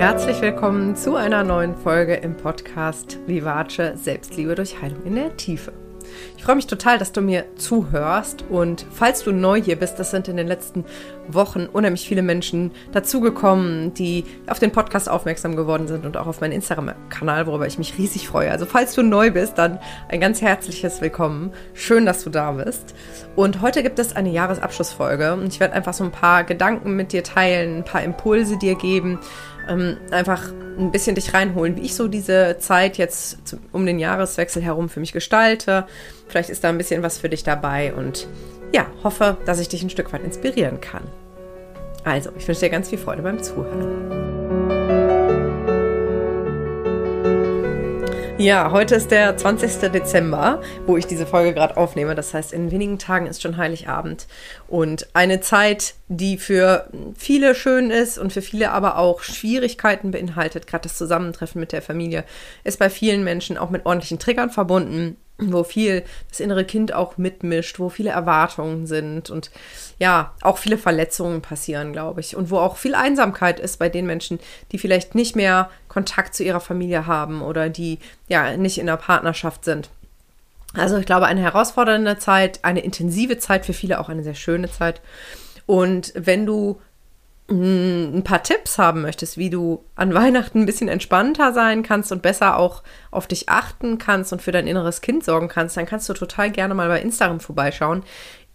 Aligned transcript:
Herzlich 0.00 0.40
willkommen 0.40 0.96
zu 0.96 1.16
einer 1.16 1.44
neuen 1.44 1.76
Folge 1.76 2.14
im 2.14 2.34
Podcast 2.34 3.18
Vivace 3.26 4.02
Selbstliebe 4.02 4.54
durch 4.54 4.80
Heilung 4.80 5.04
in 5.04 5.14
der 5.14 5.36
Tiefe. 5.36 5.74
Ich 6.38 6.42
freue 6.42 6.56
mich 6.56 6.66
total, 6.66 6.96
dass 6.96 7.12
du 7.12 7.20
mir 7.20 7.44
zuhörst 7.56 8.46
und 8.48 8.86
falls 8.90 9.22
du 9.24 9.30
neu 9.30 9.60
hier 9.60 9.76
bist, 9.76 9.98
das 9.98 10.10
sind 10.10 10.26
in 10.28 10.38
den 10.38 10.46
letzten 10.46 10.86
Wochen 11.34 11.66
unheimlich 11.66 12.06
viele 12.06 12.22
Menschen 12.22 12.70
dazugekommen, 12.92 13.94
die 13.94 14.24
auf 14.46 14.58
den 14.58 14.72
Podcast 14.72 15.08
aufmerksam 15.08 15.56
geworden 15.56 15.88
sind 15.88 16.06
und 16.06 16.16
auch 16.16 16.26
auf 16.26 16.40
meinen 16.40 16.52
Instagram-Kanal, 16.52 17.46
worüber 17.46 17.66
ich 17.66 17.78
mich 17.78 17.98
riesig 17.98 18.28
freue. 18.28 18.50
Also 18.50 18.66
falls 18.66 18.94
du 18.94 19.02
neu 19.02 19.30
bist, 19.30 19.58
dann 19.58 19.78
ein 20.08 20.20
ganz 20.20 20.42
herzliches 20.42 21.00
Willkommen. 21.00 21.52
Schön, 21.74 22.06
dass 22.06 22.24
du 22.24 22.30
da 22.30 22.52
bist. 22.52 22.94
Und 23.36 23.60
heute 23.60 23.82
gibt 23.82 23.98
es 23.98 24.14
eine 24.14 24.30
Jahresabschlussfolge 24.30 25.32
und 25.34 25.46
ich 25.46 25.60
werde 25.60 25.74
einfach 25.74 25.94
so 25.94 26.04
ein 26.04 26.12
paar 26.12 26.44
Gedanken 26.44 26.96
mit 26.96 27.12
dir 27.12 27.22
teilen, 27.22 27.78
ein 27.78 27.84
paar 27.84 28.02
Impulse 28.02 28.58
dir 28.58 28.74
geben, 28.74 29.18
ähm, 29.68 29.96
einfach 30.10 30.52
ein 30.78 30.90
bisschen 30.90 31.14
dich 31.14 31.34
reinholen, 31.34 31.76
wie 31.76 31.82
ich 31.82 31.94
so 31.94 32.08
diese 32.08 32.56
Zeit 32.58 32.98
jetzt 32.98 33.56
um 33.72 33.86
den 33.86 33.98
Jahreswechsel 33.98 34.62
herum 34.62 34.88
für 34.88 35.00
mich 35.00 35.12
gestalte. 35.12 35.86
Vielleicht 36.30 36.50
ist 36.50 36.62
da 36.62 36.68
ein 36.68 36.78
bisschen 36.78 37.02
was 37.02 37.18
für 37.18 37.28
dich 37.28 37.42
dabei 37.42 37.92
und 37.92 38.28
ja, 38.72 38.86
hoffe, 39.02 39.36
dass 39.46 39.58
ich 39.58 39.68
dich 39.68 39.82
ein 39.82 39.90
Stück 39.90 40.12
weit 40.12 40.22
inspirieren 40.22 40.80
kann. 40.80 41.02
Also, 42.04 42.30
ich 42.38 42.46
wünsche 42.46 42.60
dir 42.60 42.70
ganz 42.70 42.88
viel 42.88 42.98
Freude 42.98 43.22
beim 43.22 43.42
Zuhören. 43.42 44.30
Ja, 48.38 48.70
heute 48.70 48.94
ist 48.94 49.10
der 49.10 49.36
20. 49.36 49.90
Dezember, 49.90 50.62
wo 50.86 50.96
ich 50.96 51.06
diese 51.06 51.26
Folge 51.26 51.52
gerade 51.52 51.76
aufnehme. 51.76 52.14
Das 52.14 52.32
heißt, 52.32 52.52
in 52.52 52.70
wenigen 52.70 52.98
Tagen 52.98 53.26
ist 53.26 53.42
schon 53.42 53.56
Heiligabend. 53.56 54.28
Und 54.68 55.08
eine 55.12 55.40
Zeit, 55.40 55.94
die 56.08 56.38
für 56.38 56.88
viele 57.18 57.54
schön 57.56 57.90
ist 57.90 58.18
und 58.18 58.32
für 58.32 58.40
viele 58.40 58.70
aber 58.70 58.96
auch 58.96 59.22
Schwierigkeiten 59.22 60.12
beinhaltet, 60.12 60.68
gerade 60.68 60.84
das 60.84 60.96
Zusammentreffen 60.96 61.60
mit 61.60 61.72
der 61.72 61.82
Familie, 61.82 62.24
ist 62.62 62.78
bei 62.78 62.88
vielen 62.88 63.24
Menschen 63.24 63.58
auch 63.58 63.68
mit 63.68 63.84
ordentlichen 63.84 64.20
Triggern 64.20 64.48
verbunden 64.48 65.18
wo 65.40 65.64
viel 65.64 66.04
das 66.28 66.40
innere 66.40 66.64
Kind 66.64 66.92
auch 66.92 67.16
mitmischt, 67.16 67.78
wo 67.78 67.88
viele 67.88 68.10
Erwartungen 68.10 68.86
sind 68.86 69.30
und 69.30 69.50
ja, 69.98 70.34
auch 70.42 70.58
viele 70.58 70.78
Verletzungen 70.78 71.42
passieren, 71.42 71.92
glaube 71.92 72.20
ich. 72.20 72.36
Und 72.36 72.50
wo 72.50 72.58
auch 72.58 72.76
viel 72.76 72.94
Einsamkeit 72.94 73.60
ist 73.60 73.78
bei 73.78 73.88
den 73.88 74.06
Menschen, 74.06 74.40
die 74.72 74.78
vielleicht 74.78 75.14
nicht 75.14 75.36
mehr 75.36 75.70
Kontakt 75.88 76.34
zu 76.34 76.42
ihrer 76.44 76.60
Familie 76.60 77.06
haben 77.06 77.42
oder 77.42 77.68
die 77.68 77.98
ja 78.28 78.56
nicht 78.56 78.78
in 78.78 78.86
der 78.86 78.96
Partnerschaft 78.96 79.64
sind. 79.64 79.90
Also 80.74 80.98
ich 80.98 81.06
glaube, 81.06 81.26
eine 81.26 81.40
herausfordernde 81.40 82.18
Zeit, 82.18 82.60
eine 82.64 82.80
intensive 82.80 83.38
Zeit, 83.38 83.66
für 83.66 83.72
viele 83.72 84.00
auch 84.00 84.08
eine 84.08 84.22
sehr 84.22 84.34
schöne 84.34 84.70
Zeit. 84.70 85.00
Und 85.66 86.12
wenn 86.16 86.46
du 86.46 86.80
ein 87.50 88.22
paar 88.22 88.42
Tipps 88.44 88.78
haben 88.78 89.02
möchtest, 89.02 89.36
wie 89.36 89.50
du 89.50 89.84
an 89.96 90.14
Weihnachten 90.14 90.60
ein 90.60 90.66
bisschen 90.66 90.88
entspannter 90.88 91.52
sein 91.52 91.82
kannst 91.82 92.12
und 92.12 92.22
besser 92.22 92.56
auch 92.56 92.82
auf 93.10 93.26
dich 93.26 93.48
achten 93.48 93.98
kannst 93.98 94.32
und 94.32 94.40
für 94.40 94.52
dein 94.52 94.68
inneres 94.68 95.00
Kind 95.00 95.24
sorgen 95.24 95.48
kannst, 95.48 95.76
dann 95.76 95.86
kannst 95.86 96.08
du 96.08 96.12
total 96.12 96.50
gerne 96.50 96.74
mal 96.74 96.88
bei 96.88 97.00
Instagram 97.00 97.40
vorbeischauen. 97.40 98.04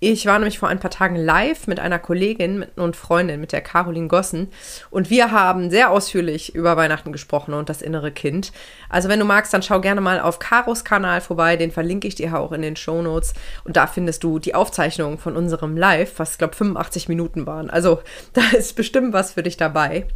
Ich 0.01 0.25
war 0.25 0.37
nämlich 0.37 0.59
vor 0.59 0.67
ein 0.67 0.79
paar 0.79 0.91
Tagen 0.91 1.15
live 1.15 1.67
mit 1.67 1.79
einer 1.79 1.99
Kollegin 1.99 2.65
und 2.75 2.97
Freundin, 2.97 3.39
mit 3.39 3.53
der 3.53 3.61
Caroline 3.61 4.09
Gossen. 4.09 4.49
Und 4.89 5.09
wir 5.09 5.31
haben 5.31 5.69
sehr 5.69 5.89
ausführlich 5.89 6.53
über 6.53 6.75
Weihnachten 6.75 7.13
gesprochen 7.13 7.53
und 7.53 7.69
das 7.69 7.81
innere 7.81 8.11
Kind. 8.11 8.51
Also 8.89 9.07
wenn 9.07 9.19
du 9.19 9.25
magst, 9.25 9.53
dann 9.53 9.63
schau 9.63 9.79
gerne 9.79 10.01
mal 10.01 10.19
auf 10.19 10.39
Karos 10.39 10.83
Kanal 10.83 11.21
vorbei. 11.21 11.55
Den 11.55 11.71
verlinke 11.71 12.09
ich 12.09 12.15
dir 12.15 12.37
auch 12.37 12.51
in 12.51 12.61
den 12.61 12.75
Show 12.75 13.01
Notes. 13.01 13.33
Und 13.63 13.77
da 13.77 13.87
findest 13.87 14.23
du 14.25 14.37
die 14.37 14.53
Aufzeichnung 14.53 15.17
von 15.17 15.37
unserem 15.37 15.77
Live, 15.77 16.19
was, 16.19 16.37
glaube 16.37 16.55
85 16.55 17.07
Minuten 17.07 17.47
waren. 17.47 17.69
Also 17.69 18.01
da 18.33 18.41
ist 18.51 18.75
bestimmt 18.75 19.13
was 19.13 19.31
für 19.31 19.43
dich 19.43 19.57
dabei 19.57 20.07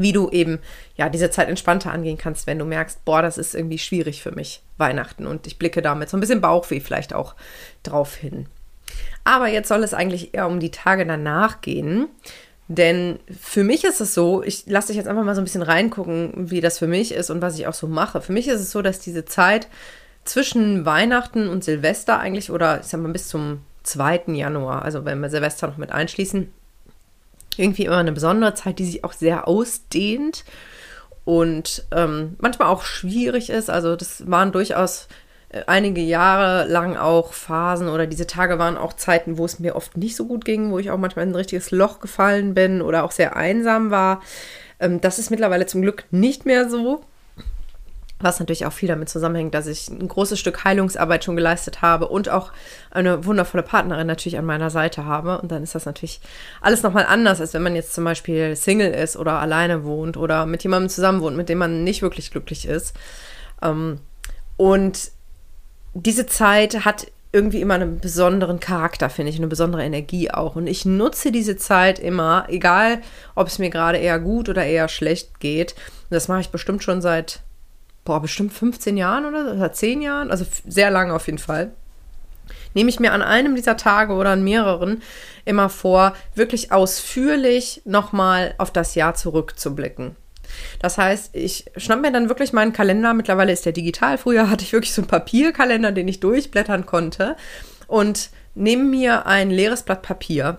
wie 0.00 0.12
du 0.12 0.30
eben 0.30 0.60
ja 0.96 1.08
diese 1.08 1.28
Zeit 1.28 1.48
entspannter 1.48 1.90
angehen 1.90 2.18
kannst, 2.18 2.46
wenn 2.46 2.60
du 2.60 2.64
merkst, 2.64 3.04
boah, 3.04 3.20
das 3.20 3.36
ist 3.36 3.56
irgendwie 3.56 3.78
schwierig 3.78 4.22
für 4.22 4.30
mich 4.30 4.62
Weihnachten 4.76 5.26
und 5.26 5.48
ich 5.48 5.58
blicke 5.58 5.82
damit 5.82 6.08
so 6.08 6.16
ein 6.16 6.20
bisschen 6.20 6.40
Bauchweh 6.40 6.78
vielleicht 6.78 7.12
auch 7.12 7.34
drauf 7.82 8.14
hin. 8.14 8.46
Aber 9.24 9.48
jetzt 9.48 9.68
soll 9.68 9.82
es 9.82 9.94
eigentlich 9.94 10.34
eher 10.34 10.46
um 10.46 10.60
die 10.60 10.70
Tage 10.70 11.06
danach 11.06 11.60
gehen. 11.60 12.08
Denn 12.68 13.18
für 13.40 13.64
mich 13.64 13.84
ist 13.84 14.00
es 14.00 14.12
so, 14.14 14.42
ich 14.42 14.64
lasse 14.66 14.88
dich 14.88 14.96
jetzt 14.96 15.08
einfach 15.08 15.24
mal 15.24 15.34
so 15.34 15.40
ein 15.40 15.44
bisschen 15.44 15.62
reingucken, 15.62 16.50
wie 16.50 16.60
das 16.60 16.78
für 16.78 16.86
mich 16.86 17.12
ist 17.12 17.30
und 17.30 17.40
was 17.40 17.58
ich 17.58 17.66
auch 17.66 17.74
so 17.74 17.86
mache. 17.86 18.20
Für 18.20 18.32
mich 18.32 18.46
ist 18.46 18.60
es 18.60 18.70
so, 18.70 18.82
dass 18.82 19.00
diese 19.00 19.24
Zeit 19.24 19.68
zwischen 20.24 20.84
Weihnachten 20.84 21.48
und 21.48 21.64
Silvester 21.64 22.18
eigentlich, 22.18 22.50
oder 22.50 22.80
ich 22.80 22.86
sag 22.86 23.00
mal 23.00 23.12
bis 23.12 23.28
zum 23.28 23.62
2. 23.84 24.24
Januar, 24.34 24.82
also 24.82 25.06
wenn 25.06 25.20
wir 25.20 25.30
Silvester 25.30 25.66
noch 25.66 25.78
mit 25.78 25.92
einschließen, 25.92 26.52
irgendwie 27.56 27.86
immer 27.86 27.96
eine 27.96 28.12
besondere 28.12 28.54
Zeit, 28.54 28.78
die 28.78 28.84
sich 28.84 29.02
auch 29.02 29.14
sehr 29.14 29.48
ausdehnt 29.48 30.44
und 31.24 31.84
ähm, 31.90 32.36
manchmal 32.38 32.68
auch 32.68 32.82
schwierig 32.82 33.50
ist. 33.50 33.70
Also 33.70 33.96
das 33.96 34.30
waren 34.30 34.52
durchaus 34.52 35.08
einige 35.66 36.02
Jahre 36.02 36.68
lang 36.68 36.96
auch 36.96 37.32
Phasen 37.32 37.88
oder 37.88 38.06
diese 38.06 38.26
Tage 38.26 38.58
waren 38.58 38.76
auch 38.76 38.92
Zeiten, 38.92 39.38
wo 39.38 39.46
es 39.46 39.58
mir 39.58 39.76
oft 39.76 39.96
nicht 39.96 40.14
so 40.14 40.26
gut 40.26 40.44
ging, 40.44 40.70
wo 40.70 40.78
ich 40.78 40.90
auch 40.90 40.98
manchmal 40.98 41.24
in 41.24 41.32
ein 41.32 41.36
richtiges 41.36 41.70
Loch 41.70 42.00
gefallen 42.00 42.54
bin 42.54 42.82
oder 42.82 43.04
auch 43.04 43.12
sehr 43.12 43.36
einsam 43.36 43.90
war. 43.90 44.20
Ähm, 44.78 45.00
das 45.00 45.18
ist 45.18 45.30
mittlerweile 45.30 45.66
zum 45.66 45.80
Glück 45.80 46.04
nicht 46.10 46.44
mehr 46.44 46.68
so. 46.68 47.02
Was 48.20 48.40
natürlich 48.40 48.66
auch 48.66 48.72
viel 48.72 48.88
damit 48.88 49.08
zusammenhängt, 49.08 49.54
dass 49.54 49.68
ich 49.68 49.88
ein 49.88 50.08
großes 50.08 50.40
Stück 50.40 50.64
Heilungsarbeit 50.64 51.22
schon 51.22 51.36
geleistet 51.36 51.82
habe 51.82 52.08
und 52.08 52.28
auch 52.28 52.50
eine 52.90 53.24
wundervolle 53.24 53.62
Partnerin 53.62 54.08
natürlich 54.08 54.38
an 54.38 54.44
meiner 54.44 54.70
Seite 54.70 55.04
habe. 55.04 55.40
Und 55.40 55.52
dann 55.52 55.62
ist 55.62 55.76
das 55.76 55.86
natürlich 55.86 56.20
alles 56.60 56.82
nochmal 56.82 57.06
anders, 57.06 57.40
als 57.40 57.54
wenn 57.54 57.62
man 57.62 57.76
jetzt 57.76 57.94
zum 57.94 58.02
Beispiel 58.02 58.56
Single 58.56 58.90
ist 58.90 59.16
oder 59.16 59.34
alleine 59.34 59.84
wohnt 59.84 60.16
oder 60.16 60.46
mit 60.46 60.64
jemandem 60.64 60.88
zusammen 60.88 61.20
wohnt, 61.20 61.36
mit 61.36 61.48
dem 61.48 61.58
man 61.58 61.84
nicht 61.84 62.02
wirklich 62.02 62.32
glücklich 62.32 62.66
ist. 62.66 62.92
Ähm, 63.62 64.00
und 64.56 65.12
diese 65.94 66.26
Zeit 66.26 66.84
hat 66.84 67.06
irgendwie 67.30 67.60
immer 67.60 67.74
einen 67.74 68.00
besonderen 68.00 68.58
Charakter, 68.58 69.10
finde 69.10 69.30
ich, 69.30 69.36
eine 69.36 69.48
besondere 69.48 69.84
Energie 69.84 70.30
auch. 70.30 70.56
Und 70.56 70.66
ich 70.66 70.84
nutze 70.84 71.30
diese 71.30 71.56
Zeit 71.56 71.98
immer, 71.98 72.46
egal 72.48 73.02
ob 73.34 73.48
es 73.48 73.58
mir 73.58 73.70
gerade 73.70 73.98
eher 73.98 74.18
gut 74.18 74.48
oder 74.48 74.64
eher 74.64 74.88
schlecht 74.88 75.38
geht. 75.40 75.72
Und 75.72 76.14
das 76.14 76.28
mache 76.28 76.40
ich 76.40 76.48
bestimmt 76.48 76.82
schon 76.82 77.02
seit, 77.02 77.40
boah, 78.04 78.22
bestimmt 78.22 78.52
15 78.52 78.96
Jahren 78.96 79.26
oder, 79.26 79.52
oder 79.52 79.72
10 79.72 80.00
Jahren, 80.00 80.30
also 80.30 80.46
sehr 80.66 80.90
lange 80.90 81.12
auf 81.12 81.26
jeden 81.26 81.38
Fall. 81.38 81.70
Nehme 82.72 82.88
ich 82.88 83.00
mir 83.00 83.12
an 83.12 83.22
einem 83.22 83.56
dieser 83.56 83.76
Tage 83.76 84.14
oder 84.14 84.30
an 84.30 84.42
mehreren 84.42 85.02
immer 85.44 85.68
vor, 85.68 86.14
wirklich 86.34 86.72
ausführlich 86.72 87.82
nochmal 87.84 88.54
auf 88.58 88.70
das 88.70 88.94
Jahr 88.94 89.14
zurückzublicken. 89.14 90.16
Das 90.80 90.98
heißt, 90.98 91.34
ich 91.34 91.66
schnapp 91.76 92.00
mir 92.00 92.12
dann 92.12 92.28
wirklich 92.28 92.52
meinen 92.52 92.72
Kalender. 92.72 93.14
Mittlerweile 93.14 93.52
ist 93.52 93.66
der 93.66 93.72
digital. 93.72 94.18
Früher 94.18 94.50
hatte 94.50 94.64
ich 94.64 94.72
wirklich 94.72 94.92
so 94.92 95.02
einen 95.02 95.08
Papierkalender, 95.08 95.92
den 95.92 96.08
ich 96.08 96.20
durchblättern 96.20 96.86
konnte. 96.86 97.36
Und 97.86 98.30
nehme 98.54 98.84
mir 98.84 99.26
ein 99.26 99.50
leeres 99.50 99.82
Blatt 99.82 100.02
Papier. 100.02 100.58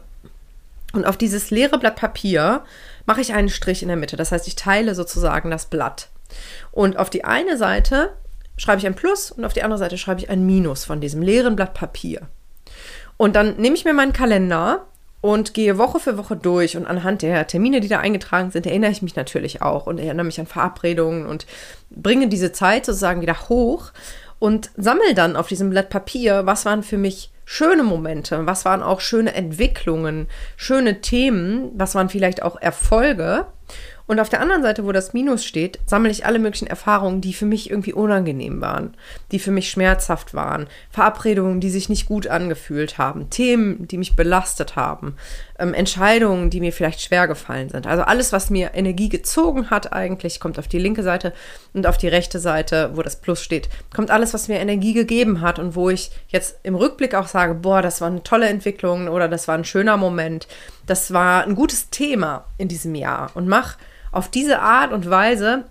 Und 0.93 1.05
auf 1.05 1.17
dieses 1.17 1.51
leere 1.51 1.77
Blatt 1.77 1.95
Papier 1.95 2.63
mache 3.05 3.21
ich 3.21 3.33
einen 3.33 3.49
Strich 3.49 3.81
in 3.81 3.89
der 3.89 3.97
Mitte. 3.97 4.17
Das 4.17 4.31
heißt, 4.31 4.47
ich 4.47 4.55
teile 4.55 4.95
sozusagen 4.95 5.51
das 5.51 5.67
Blatt. 5.67 6.09
Und 6.71 6.97
auf 6.97 7.09
die 7.09 7.23
eine 7.23 7.57
Seite 7.57 8.15
schreibe 8.57 8.79
ich 8.79 8.87
ein 8.87 8.95
Plus 8.95 9.31
und 9.31 9.45
auf 9.45 9.53
die 9.53 9.63
andere 9.63 9.77
Seite 9.77 9.97
schreibe 9.97 10.21
ich 10.21 10.29
ein 10.29 10.45
Minus 10.45 10.85
von 10.85 11.01
diesem 11.01 11.21
leeren 11.21 11.55
Blatt 11.55 11.73
Papier. 11.73 12.27
Und 13.17 13.35
dann 13.35 13.57
nehme 13.57 13.75
ich 13.75 13.85
mir 13.85 13.93
meinen 13.93 14.13
Kalender 14.13 14.85
und 15.21 15.53
gehe 15.53 15.77
Woche 15.77 15.99
für 15.99 16.17
Woche 16.17 16.35
durch 16.35 16.77
und 16.77 16.85
anhand 16.85 17.21
der 17.21 17.45
Termine, 17.47 17.81
die 17.81 17.87
da 17.87 17.99
eingetragen 17.99 18.51
sind, 18.51 18.65
erinnere 18.65 18.91
ich 18.91 19.01
mich 19.01 19.15
natürlich 19.15 19.61
auch 19.61 19.87
und 19.87 19.99
erinnere 19.99 20.25
mich 20.25 20.39
an 20.39 20.45
Verabredungen 20.45 21.25
und 21.25 21.45
bringe 21.89 22.27
diese 22.27 22.51
Zeit 22.51 22.85
sozusagen 22.85 23.21
wieder 23.21 23.49
hoch 23.49 23.91
und 24.39 24.71
sammle 24.77 25.13
dann 25.13 25.35
auf 25.35 25.47
diesem 25.47 25.69
Blatt 25.69 25.89
Papier, 25.89 26.45
was 26.45 26.65
waren 26.65 26.83
für 26.83 26.97
mich 26.97 27.31
schöne 27.43 27.83
Momente, 27.83 28.45
was 28.45 28.63
waren 28.63 28.81
auch 28.81 29.01
schöne 29.01 29.33
Entwicklungen, 29.33 30.27
schöne 30.55 31.01
Themen, 31.01 31.71
was 31.73 31.95
waren 31.95 32.09
vielleicht 32.09 32.41
auch 32.41 32.61
Erfolge 32.61 33.47
und 34.09 34.19
auf 34.19 34.27
der 34.27 34.41
anderen 34.41 34.63
Seite, 34.63 34.87
wo 34.87 34.91
das 34.91 35.13
Minus 35.13 35.45
steht, 35.45 35.77
sammle 35.85 36.09
ich 36.09 36.25
alle 36.25 36.39
möglichen 36.39 36.65
Erfahrungen, 36.65 37.21
die 37.21 37.31
für 37.31 37.45
mich 37.45 37.69
irgendwie 37.69 37.93
unangenehm 37.93 38.59
waren, 38.59 38.95
die 39.31 39.37
für 39.37 39.51
mich 39.51 39.69
schmerzhaft 39.69 40.33
waren, 40.33 40.65
Verabredungen, 40.89 41.61
die 41.61 41.69
sich 41.69 41.89
nicht 41.89 42.07
gut 42.07 42.25
angefühlt 42.25 42.97
haben, 42.97 43.29
Themen, 43.29 43.87
die 43.87 43.99
mich 43.99 44.15
belastet 44.15 44.75
haben, 44.75 45.15
ähm, 45.59 45.75
Entscheidungen, 45.75 46.49
die 46.49 46.59
mir 46.59 46.73
vielleicht 46.73 47.01
schwer 47.01 47.27
gefallen 47.27 47.69
sind. 47.69 47.85
Also 47.85 48.01
alles, 48.01 48.33
was 48.33 48.49
mir 48.49 48.71
Energie 48.73 49.09
gezogen 49.09 49.69
hat, 49.69 49.93
eigentlich 49.93 50.39
kommt 50.39 50.57
auf 50.57 50.67
die 50.67 50.79
linke 50.79 51.03
Seite. 51.03 51.31
Und 51.75 51.85
auf 51.85 51.99
die 51.99 52.07
rechte 52.07 52.39
Seite, 52.39 52.89
wo 52.95 53.03
das 53.03 53.17
Plus 53.17 53.43
steht, 53.43 53.69
kommt 53.95 54.09
alles, 54.09 54.33
was 54.33 54.47
mir 54.47 54.57
Energie 54.57 54.93
gegeben 54.93 55.41
hat 55.41 55.59
und 55.59 55.75
wo 55.75 55.91
ich 55.91 56.09
jetzt 56.29 56.57
im 56.63 56.73
Rückblick 56.73 57.13
auch 57.13 57.27
sage, 57.27 57.53
boah, 57.53 57.83
das 57.83 58.01
war 58.01 58.07
eine 58.07 58.23
tolle 58.23 58.49
Entwicklung 58.49 59.07
oder 59.07 59.27
das 59.27 59.47
war 59.47 59.53
ein 59.53 59.65
schöner 59.65 59.97
Moment, 59.97 60.47
das 60.87 61.13
war 61.13 61.43
ein 61.43 61.53
gutes 61.53 61.91
Thema 61.91 62.45
in 62.57 62.67
diesem 62.67 62.95
Jahr. 62.95 63.29
Und 63.35 63.47
mach 63.47 63.77
auf 64.11 64.29
diese 64.29 64.59
Art 64.59 64.91
und 64.91 65.09
Weise 65.09 65.65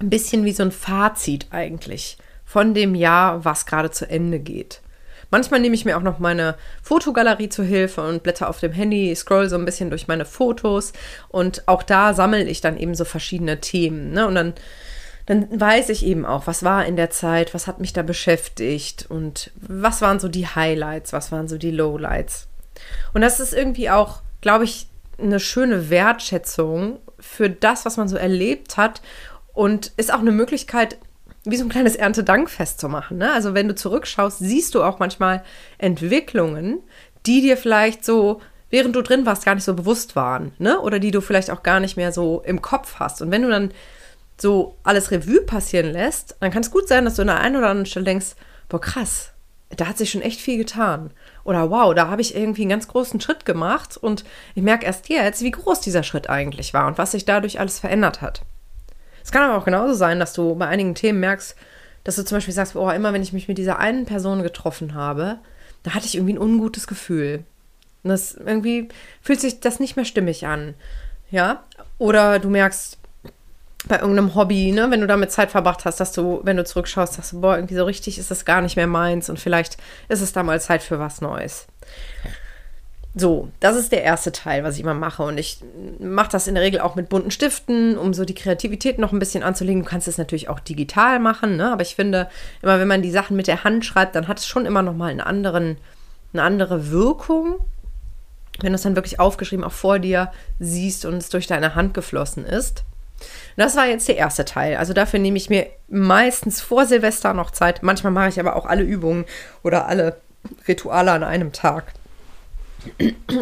ein 0.00 0.10
bisschen 0.10 0.44
wie 0.44 0.52
so 0.52 0.62
ein 0.62 0.72
Fazit 0.72 1.46
eigentlich 1.50 2.18
von 2.44 2.74
dem 2.74 2.94
Jahr, 2.94 3.44
was 3.44 3.66
gerade 3.66 3.90
zu 3.90 4.08
Ende 4.08 4.38
geht. 4.38 4.80
Manchmal 5.30 5.60
nehme 5.60 5.74
ich 5.74 5.84
mir 5.84 5.96
auch 5.96 6.02
noch 6.02 6.18
meine 6.18 6.56
Fotogalerie 6.82 7.48
zu 7.48 7.64
Hilfe 7.64 8.02
und 8.06 8.22
blätter 8.22 8.48
auf 8.48 8.60
dem 8.60 8.72
Handy, 8.72 9.14
scroll 9.16 9.48
so 9.48 9.56
ein 9.56 9.64
bisschen 9.64 9.90
durch 9.90 10.06
meine 10.06 10.24
Fotos 10.24 10.92
und 11.28 11.66
auch 11.66 11.82
da 11.82 12.14
sammle 12.14 12.44
ich 12.44 12.60
dann 12.60 12.78
eben 12.78 12.94
so 12.94 13.04
verschiedene 13.04 13.60
Themen. 13.60 14.12
Ne? 14.12 14.28
Und 14.28 14.36
dann, 14.36 14.54
dann 15.26 15.60
weiß 15.60 15.88
ich 15.88 16.06
eben 16.06 16.24
auch, 16.24 16.46
was 16.46 16.62
war 16.62 16.84
in 16.86 16.96
der 16.96 17.10
Zeit, 17.10 17.54
was 17.54 17.66
hat 17.66 17.80
mich 17.80 17.92
da 17.92 18.02
beschäftigt 18.02 19.06
und 19.08 19.50
was 19.56 20.02
waren 20.02 20.20
so 20.20 20.28
die 20.28 20.46
Highlights, 20.46 21.12
was 21.12 21.32
waren 21.32 21.48
so 21.48 21.58
die 21.58 21.72
Lowlights. 21.72 22.46
Und 23.12 23.22
das 23.22 23.40
ist 23.40 23.54
irgendwie 23.54 23.90
auch, 23.90 24.22
glaube 24.40 24.64
ich, 24.64 24.86
eine 25.18 25.40
schöne 25.40 25.90
Wertschätzung 25.90 26.98
für 27.24 27.50
das, 27.50 27.84
was 27.84 27.96
man 27.96 28.08
so 28.08 28.16
erlebt 28.16 28.76
hat 28.76 29.02
und 29.52 29.92
ist 29.96 30.12
auch 30.12 30.20
eine 30.20 30.32
Möglichkeit, 30.32 30.98
wie 31.44 31.56
so 31.56 31.64
ein 31.64 31.70
kleines 31.70 31.96
Erntedankfest 31.96 32.80
zu 32.80 32.88
machen. 32.88 33.18
Ne? 33.18 33.32
Also 33.32 33.54
wenn 33.54 33.68
du 33.68 33.74
zurückschaust, 33.74 34.38
siehst 34.38 34.74
du 34.74 34.82
auch 34.82 34.98
manchmal 34.98 35.42
Entwicklungen, 35.78 36.80
die 37.26 37.40
dir 37.40 37.56
vielleicht 37.56 38.04
so, 38.04 38.40
während 38.70 38.96
du 38.96 39.02
drin 39.02 39.26
warst, 39.26 39.44
gar 39.44 39.54
nicht 39.54 39.64
so 39.64 39.74
bewusst 39.74 40.16
waren. 40.16 40.52
Ne? 40.58 40.80
Oder 40.80 40.98
die 40.98 41.10
du 41.10 41.20
vielleicht 41.20 41.50
auch 41.50 41.62
gar 41.62 41.80
nicht 41.80 41.96
mehr 41.96 42.12
so 42.12 42.42
im 42.46 42.62
Kopf 42.62 42.96
hast. 42.98 43.20
Und 43.20 43.30
wenn 43.30 43.42
du 43.42 43.50
dann 43.50 43.72
so 44.40 44.76
alles 44.82 45.10
Revue 45.10 45.42
passieren 45.42 45.92
lässt, 45.92 46.36
dann 46.40 46.50
kann 46.50 46.62
es 46.62 46.70
gut 46.70 46.88
sein, 46.88 47.04
dass 47.04 47.16
du 47.16 47.22
an 47.22 47.28
der 47.28 47.40
einen 47.40 47.56
oder 47.56 47.68
anderen 47.68 47.86
Stelle 47.86 48.04
denkst, 48.04 48.34
boah 48.68 48.80
krass, 48.80 49.30
da 49.70 49.86
hat 49.86 49.98
sich 49.98 50.10
schon 50.10 50.22
echt 50.22 50.40
viel 50.40 50.58
getan. 50.58 51.10
Oder 51.44 51.70
wow, 51.70 51.94
da 51.94 52.08
habe 52.08 52.22
ich 52.22 52.34
irgendwie 52.34 52.62
einen 52.62 52.70
ganz 52.70 52.88
großen 52.88 53.20
Schritt 53.20 53.44
gemacht 53.44 53.96
und 53.96 54.24
ich 54.54 54.62
merke 54.62 54.86
erst 54.86 55.08
jetzt, 55.08 55.42
wie 55.42 55.50
groß 55.50 55.80
dieser 55.80 56.02
Schritt 56.02 56.30
eigentlich 56.30 56.72
war 56.72 56.86
und 56.86 56.98
was 56.98 57.12
sich 57.12 57.24
dadurch 57.24 57.60
alles 57.60 57.78
verändert 57.78 58.22
hat. 58.22 58.42
Es 59.22 59.30
kann 59.30 59.42
aber 59.42 59.58
auch 59.58 59.64
genauso 59.64 59.94
sein, 59.94 60.18
dass 60.18 60.32
du 60.32 60.54
bei 60.54 60.66
einigen 60.66 60.94
Themen 60.94 61.20
merkst, 61.20 61.54
dass 62.02 62.16
du 62.16 62.24
zum 62.24 62.36
Beispiel 62.36 62.54
sagst, 62.54 62.76
oh, 62.76 62.90
immer 62.90 63.12
wenn 63.12 63.22
ich 63.22 63.32
mich 63.32 63.48
mit 63.48 63.58
dieser 63.58 63.78
einen 63.78 64.04
Person 64.06 64.42
getroffen 64.42 64.94
habe, 64.94 65.38
da 65.82 65.94
hatte 65.94 66.06
ich 66.06 66.16
irgendwie 66.16 66.34
ein 66.34 66.38
ungutes 66.38 66.86
Gefühl. 66.86 67.44
Und 68.02 68.10
das 68.10 68.34
irgendwie 68.34 68.88
fühlt 69.22 69.40
sich 69.40 69.60
das 69.60 69.80
nicht 69.80 69.96
mehr 69.96 70.04
stimmig 70.04 70.46
an. 70.46 70.74
Ja? 71.30 71.64
Oder 71.98 72.38
du 72.38 72.50
merkst 72.50 72.98
bei 73.86 73.98
irgendeinem 73.98 74.34
Hobby, 74.34 74.72
ne, 74.72 74.90
wenn 74.90 75.00
du 75.00 75.06
damit 75.06 75.30
Zeit 75.30 75.50
verbracht 75.50 75.84
hast, 75.84 76.00
dass 76.00 76.12
du, 76.12 76.40
wenn 76.42 76.56
du 76.56 76.64
zurückschaust, 76.64 77.14
sagst 77.14 77.32
du, 77.32 77.40
boah, 77.40 77.56
irgendwie 77.56 77.74
so 77.74 77.84
richtig 77.84 78.18
ist 78.18 78.30
das 78.30 78.44
gar 78.44 78.62
nicht 78.62 78.76
mehr 78.76 78.86
meins 78.86 79.28
und 79.28 79.38
vielleicht 79.38 79.76
ist 80.08 80.22
es 80.22 80.32
da 80.32 80.42
mal 80.42 80.60
Zeit 80.60 80.82
für 80.82 80.98
was 80.98 81.20
Neues. 81.20 81.66
So, 83.16 83.48
das 83.60 83.76
ist 83.76 83.92
der 83.92 84.02
erste 84.02 84.32
Teil, 84.32 84.64
was 84.64 84.74
ich 84.74 84.80
immer 84.80 84.94
mache. 84.94 85.22
Und 85.22 85.38
ich 85.38 85.60
mache 86.00 86.30
das 86.32 86.48
in 86.48 86.56
der 86.56 86.64
Regel 86.64 86.80
auch 86.80 86.96
mit 86.96 87.08
bunten 87.08 87.30
Stiften, 87.30 87.96
um 87.96 88.12
so 88.12 88.24
die 88.24 88.34
Kreativität 88.34 88.98
noch 88.98 89.12
ein 89.12 89.20
bisschen 89.20 89.44
anzulegen. 89.44 89.84
Du 89.84 89.88
kannst 89.88 90.08
es 90.08 90.18
natürlich 90.18 90.48
auch 90.48 90.58
digital 90.58 91.20
machen, 91.20 91.56
ne? 91.56 91.72
aber 91.72 91.82
ich 91.82 91.94
finde, 91.94 92.28
immer 92.60 92.80
wenn 92.80 92.88
man 92.88 93.02
die 93.02 93.12
Sachen 93.12 93.36
mit 93.36 93.46
der 93.46 93.62
Hand 93.62 93.84
schreibt, 93.84 94.16
dann 94.16 94.26
hat 94.26 94.40
es 94.40 94.48
schon 94.48 94.66
immer 94.66 94.82
noch 94.82 94.94
mal 94.94 95.10
einen 95.10 95.20
anderen, 95.20 95.76
eine 96.32 96.42
andere 96.42 96.90
Wirkung. 96.90 97.60
Wenn 98.60 98.72
du 98.72 98.76
es 98.76 98.82
dann 98.82 98.96
wirklich 98.96 99.20
aufgeschrieben 99.20 99.64
auch 99.64 99.72
vor 99.72 100.00
dir 100.00 100.32
siehst 100.58 101.04
und 101.04 101.14
es 101.14 101.28
durch 101.28 101.46
deine 101.46 101.76
Hand 101.76 101.94
geflossen 101.94 102.44
ist. 102.44 102.84
Das 103.56 103.76
war 103.76 103.86
jetzt 103.86 104.08
der 104.08 104.16
erste 104.16 104.44
Teil. 104.44 104.76
Also 104.76 104.92
dafür 104.92 105.20
nehme 105.20 105.36
ich 105.36 105.50
mir 105.50 105.66
meistens 105.88 106.60
vor 106.60 106.86
Silvester 106.86 107.34
noch 107.34 107.50
Zeit. 107.50 107.82
Manchmal 107.82 108.12
mache 108.12 108.28
ich 108.28 108.40
aber 108.40 108.56
auch 108.56 108.66
alle 108.66 108.82
Übungen 108.82 109.24
oder 109.62 109.86
alle 109.86 110.16
Rituale 110.66 111.12
an 111.12 111.24
einem 111.24 111.52
Tag. 111.52 111.92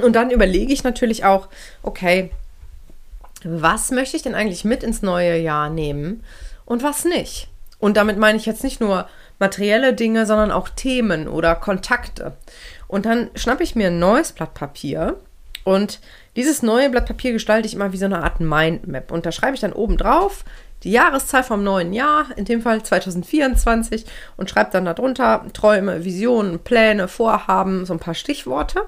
Und 0.02 0.14
dann 0.14 0.31
überlege 0.31 0.73
ich 0.73 0.84
natürlich 0.84 1.25
auch, 1.25 1.49
okay, 1.82 2.31
was 3.44 3.90
möchte 3.90 4.17
ich 4.17 4.23
denn 4.23 4.34
eigentlich 4.34 4.64
mit 4.64 4.82
ins 4.82 5.02
neue 5.02 5.37
Jahr 5.38 5.69
nehmen 5.69 6.23
und 6.64 6.82
was 6.82 7.05
nicht? 7.05 7.49
Und 7.78 7.96
damit 7.96 8.19
meine 8.19 8.38
ich 8.38 8.46
jetzt 8.46 8.62
nicht 8.62 8.81
nur 8.81 9.08
materielle 9.40 9.94
Dinge, 9.94 10.26
sondern 10.26 10.52
auch 10.52 10.69
Themen 10.69 11.26
oder 11.26 11.56
Kontakte. 11.56 12.37
Und 12.87 13.06
dann 13.06 13.31
schnappe 13.35 13.64
ich 13.64 13.75
mir 13.75 13.88
ein 13.88 13.99
neues 13.99 14.31
Blatt 14.32 14.55
Papier 14.55 15.17
und 15.64 16.00
dieses 16.37 16.62
neue 16.62 16.91
Blatt 16.91 17.06
Papier 17.06 17.32
gestalte 17.32 17.67
ich 17.67 17.75
immer 17.75 17.93
wie 17.93 17.99
so 17.99 18.06
eine 18.06 18.23
Art 18.23 18.41
Mindmap. 18.41 19.12
Und 19.12 19.26
da 19.26 19.32
schreibe 19.32 19.55
ich 19.55 19.61
dann 19.61 19.73
oben 19.73 19.97
drauf 19.97 20.44
die 20.82 20.91
Jahreszahl 20.91 21.44
vom 21.44 21.62
neuen 21.62 21.93
Jahr, 21.93 22.26
in 22.37 22.44
dem 22.44 22.62
Fall 22.62 22.82
2024, 22.82 24.05
und 24.37 24.50
schreibe 24.50 24.70
dann 24.73 24.85
darunter 24.85 25.47
Träume, 25.53 26.05
Visionen, 26.05 26.59
Pläne, 26.59 27.09
Vorhaben, 27.09 27.87
so 27.87 27.93
ein 27.93 28.00
paar 28.00 28.14
Stichworte. 28.14 28.82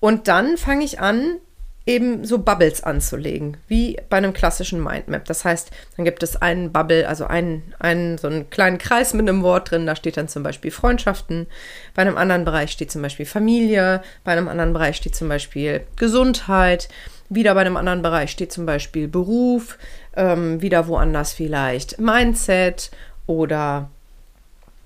Und 0.00 0.28
dann 0.28 0.56
fange 0.56 0.84
ich 0.84 1.00
an, 1.00 1.38
eben 1.84 2.24
so 2.24 2.38
Bubbles 2.38 2.82
anzulegen, 2.82 3.56
wie 3.66 3.96
bei 4.08 4.16
einem 4.16 4.32
klassischen 4.32 4.82
Mindmap. 4.82 5.24
Das 5.24 5.44
heißt, 5.44 5.70
dann 5.96 6.04
gibt 6.04 6.22
es 6.22 6.36
einen 6.36 6.72
Bubble, 6.72 7.08
also 7.08 7.26
einen, 7.26 7.74
einen 7.78 8.18
so 8.18 8.28
einen 8.28 8.50
kleinen 8.50 8.78
Kreis 8.78 9.14
mit 9.14 9.28
einem 9.28 9.42
Wort 9.42 9.70
drin, 9.70 9.86
da 9.86 9.96
steht 9.96 10.16
dann 10.16 10.28
zum 10.28 10.42
Beispiel 10.42 10.70
Freundschaften, 10.70 11.46
bei 11.94 12.02
einem 12.02 12.16
anderen 12.16 12.44
Bereich 12.44 12.70
steht 12.70 12.92
zum 12.92 13.02
Beispiel 13.02 13.26
Familie, 13.26 14.02
bei 14.22 14.32
einem 14.32 14.48
anderen 14.48 14.72
Bereich 14.72 14.96
steht 14.96 15.16
zum 15.16 15.28
Beispiel 15.28 15.84
Gesundheit, 15.96 16.88
wieder 17.28 17.54
bei 17.54 17.62
einem 17.62 17.76
anderen 17.76 18.02
Bereich 18.02 18.30
steht 18.30 18.52
zum 18.52 18.66
Beispiel 18.66 19.08
Beruf, 19.08 19.78
ähm, 20.16 20.62
wieder 20.62 20.86
woanders 20.86 21.32
vielleicht 21.32 21.98
Mindset 21.98 22.90
oder 23.26 23.90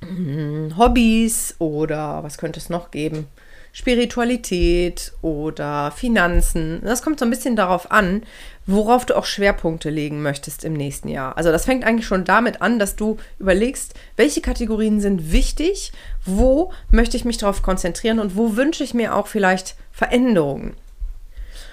hm, 0.01 0.77
Hobbys 0.79 1.57
oder 1.59 2.23
was 2.23 2.39
könnte 2.39 2.61
es 2.61 2.71
noch 2.71 2.91
geben? 2.91 3.27
Spiritualität 3.79 5.13
oder 5.21 5.91
Finanzen. 5.91 6.81
Das 6.83 7.03
kommt 7.03 7.19
so 7.19 7.27
ein 7.27 7.31
bisschen 7.31 7.57
darauf 7.57 7.91
an, 7.91 8.23
worauf 8.65 9.05
du 9.05 9.15
auch 9.15 9.27
Schwerpunkte 9.27 9.91
legen 9.91 10.23
möchtest 10.23 10.65
im 10.65 10.73
nächsten 10.73 11.09
Jahr. 11.09 11.37
Also 11.37 11.53
das 11.53 11.67
fängt 11.67 11.85
eigentlich 11.85 12.07
schon 12.07 12.25
damit 12.25 12.63
an, 12.63 12.79
dass 12.79 12.97
du 12.97 13.19
überlegst, 13.39 13.93
welche 14.17 14.41
Kategorien 14.41 14.99
sind 14.99 15.31
wichtig, 15.31 15.93
wo 16.25 16.73
möchte 16.91 17.19
ich 17.19 17.27
mich 17.27 17.37
darauf 17.37 17.61
konzentrieren 17.61 18.19
und 18.19 18.35
wo 18.35 18.57
wünsche 18.57 18.83
ich 18.83 18.95
mir 18.95 19.15
auch 19.15 19.27
vielleicht 19.27 19.77
Veränderungen. 19.93 20.73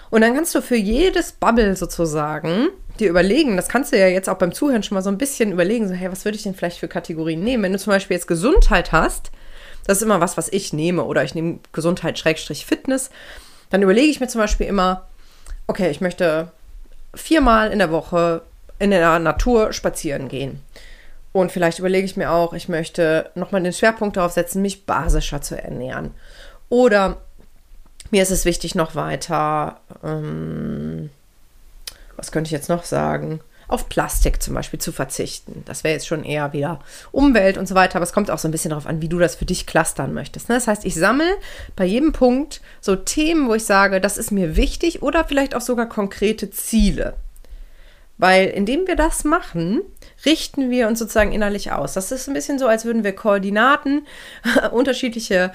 Und 0.10 0.20
dann 0.20 0.36
kannst 0.36 0.54
du 0.56 0.62
für 0.62 0.76
jedes 0.76 1.32
Bubble 1.32 1.78
sozusagen 1.78 2.68
dir 3.00 3.10
überlegen, 3.10 3.56
das 3.56 3.70
kannst 3.70 3.94
du 3.94 3.98
ja 3.98 4.08
jetzt 4.08 4.28
auch 4.28 4.38
beim 4.38 4.54
Zuhören 4.54 4.84
schon 4.84 4.96
mal 4.96 5.02
so 5.02 5.10
ein 5.10 5.18
bisschen 5.18 5.54
überlegen, 5.54 5.88
so 5.88 5.94
hey, 5.94 6.12
was 6.12 6.26
würde 6.26 6.36
ich 6.36 6.44
denn 6.44 6.54
vielleicht 6.54 6.80
für 6.80 6.90
Kategorien 6.90 7.46
nehmen? 7.46 7.64
Wenn 7.64 7.72
du 7.72 7.80
zum 7.80 7.92
Beispiel 7.92 8.16
jetzt 8.16 8.28
Gesundheit 8.28 8.92
hast, 8.92 9.32
das 9.86 9.98
ist 9.98 10.04
immer 10.04 10.22
was, 10.22 10.38
was 10.38 10.50
ich 10.50 10.74
nehme. 10.74 11.04
Oder 11.04 11.24
ich 11.24 11.36
nehme 11.36 11.60
Gesundheit-Fitness. 11.72 13.10
Dann 13.70 13.82
überlege 13.82 14.08
ich 14.08 14.20
mir 14.20 14.28
zum 14.28 14.42
Beispiel 14.42 14.68
immer, 14.68 15.08
okay, 15.68 15.90
ich 15.90 16.02
möchte 16.02 16.52
viermal 17.14 17.72
in 17.72 17.80
der 17.80 17.92
Woche 17.92 18.42
in 18.80 18.92
der 18.92 19.20
Natur 19.20 19.74
spazieren 19.74 20.28
gehen. 20.28 20.62
Und 21.32 21.52
vielleicht 21.52 21.80
überlege 21.80 22.06
ich 22.06 22.18
mir 22.18 22.32
auch, 22.32 22.54
ich 22.54 22.70
möchte 22.70 23.32
nochmal 23.34 23.64
den 23.64 23.74
Schwerpunkt 23.74 24.18
darauf 24.18 24.32
setzen, 24.32 24.62
mich 24.62 24.86
basischer 24.86 25.42
zu 25.42 25.62
ernähren. 25.62 26.12
Oder 26.70 27.18
mir 28.12 28.22
ist 28.22 28.32
es 28.32 28.46
wichtig, 28.46 28.76
noch 28.76 28.96
weiter, 28.96 29.80
ähm, 30.04 31.10
was 32.16 32.32
könnte 32.32 32.48
ich 32.48 32.52
jetzt 32.52 32.70
noch 32.70 32.84
sagen? 32.84 33.40
Auf 33.68 33.90
Plastik 33.90 34.42
zum 34.42 34.54
Beispiel 34.54 34.80
zu 34.80 34.92
verzichten. 34.92 35.64
Das 35.66 35.84
wäre 35.84 35.94
jetzt 35.94 36.08
schon 36.08 36.24
eher 36.24 36.54
wieder 36.54 36.80
Umwelt 37.12 37.58
und 37.58 37.68
so 37.68 37.76
weiter, 37.76 37.96
aber 37.96 38.04
es 38.04 38.14
kommt 38.14 38.32
auch 38.32 38.40
so 38.40 38.48
ein 38.48 38.52
bisschen 38.52 38.70
darauf 38.70 38.88
an, 38.88 39.02
wie 39.02 39.10
du 39.10 39.20
das 39.20 39.36
für 39.36 39.46
dich 39.46 39.66
clustern 39.66 40.14
möchtest. 40.14 40.50
Ne? 40.50 40.56
Das 40.56 40.68
heißt, 40.68 40.86
ich 40.86 40.96
sammle 40.96 41.36
bei 41.76 41.86
jedem 41.86 42.12
Punkt 42.12 42.62
so 42.82 42.96
Themen, 42.96 43.48
wo 43.48 43.54
ich 43.54 43.66
sage, 43.66 44.02
das 44.02 44.18
ist 44.18 44.32
mir 44.32 44.56
wichtig 44.56 45.02
oder 45.02 45.26
vielleicht 45.26 45.56
auch 45.56 45.62
sogar 45.62 45.88
konkrete 45.88 46.52
Ziele. 46.52 47.16
Weil 48.18 48.48
indem 48.48 48.88
wir 48.88 48.96
das 48.96 49.24
machen, 49.24 49.82
richten 50.26 50.70
wir 50.70 50.88
uns 50.88 51.00
sozusagen 51.00 51.32
innerlich 51.32 51.72
aus. 51.72 51.94
Das 51.94 52.12
ist 52.12 52.28
ein 52.28 52.34
bisschen 52.34 52.60
so, 52.60 52.68
als 52.68 52.86
würden 52.86 53.04
wir 53.04 53.14
Koordinaten, 53.14 54.06
unterschiedliche 54.72 55.52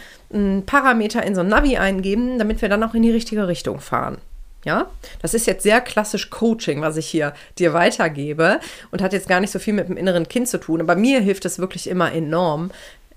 Parameter 0.67 1.23
in 1.25 1.35
so 1.35 1.43
ein 1.43 1.49
Navi 1.49 1.79
eingeben, 1.79 2.39
damit 2.39 2.61
wir 2.61 2.69
dann 2.69 2.83
auch 2.83 2.95
in 2.95 3.03
die 3.03 3.11
richtige 3.11 3.49
Richtung 3.49 3.81
fahren. 3.81 4.19
Ja, 4.65 4.91
das 5.23 5.35
ist 5.35 5.47
jetzt 5.47 5.63
sehr 5.63 5.81
klassisch 5.81 6.31
Coaching, 6.31 6.81
was 6.81 6.97
ich 6.97 7.07
hier 7.07 7.33
dir 7.59 7.73
weitergebe 7.73 8.59
und 8.91 9.01
hat 9.01 9.13
jetzt 9.13 9.29
gar 9.29 9.41
nicht 9.41 9.53
so 9.53 9.59
viel 9.59 9.73
mit 9.73 9.89
dem 9.89 9.97
inneren 9.97 10.29
Kind 10.29 10.49
zu 10.49 10.59
tun. 10.59 10.81
Aber 10.81 10.97
mir 10.97 11.21
hilft 11.21 11.45
es 11.45 11.59
wirklich 11.61 11.89
immer 11.89 12.13
enorm, 12.13 12.71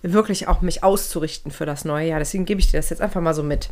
wirklich 0.03 0.48
auch 0.48 0.62
mich 0.62 0.83
auszurichten 0.83 1.51
für 1.51 1.65
das 1.65 1.83
neue 1.83 2.10
Jahr. 2.10 2.19
Deswegen 2.19 2.45
gebe 2.45 2.62
ich 2.62 2.69
dir 2.69 2.77
das 2.77 2.89
jetzt 2.89 3.01
einfach 3.01 3.21
mal 3.21 3.33
so 3.33 3.43
mit. 3.43 3.69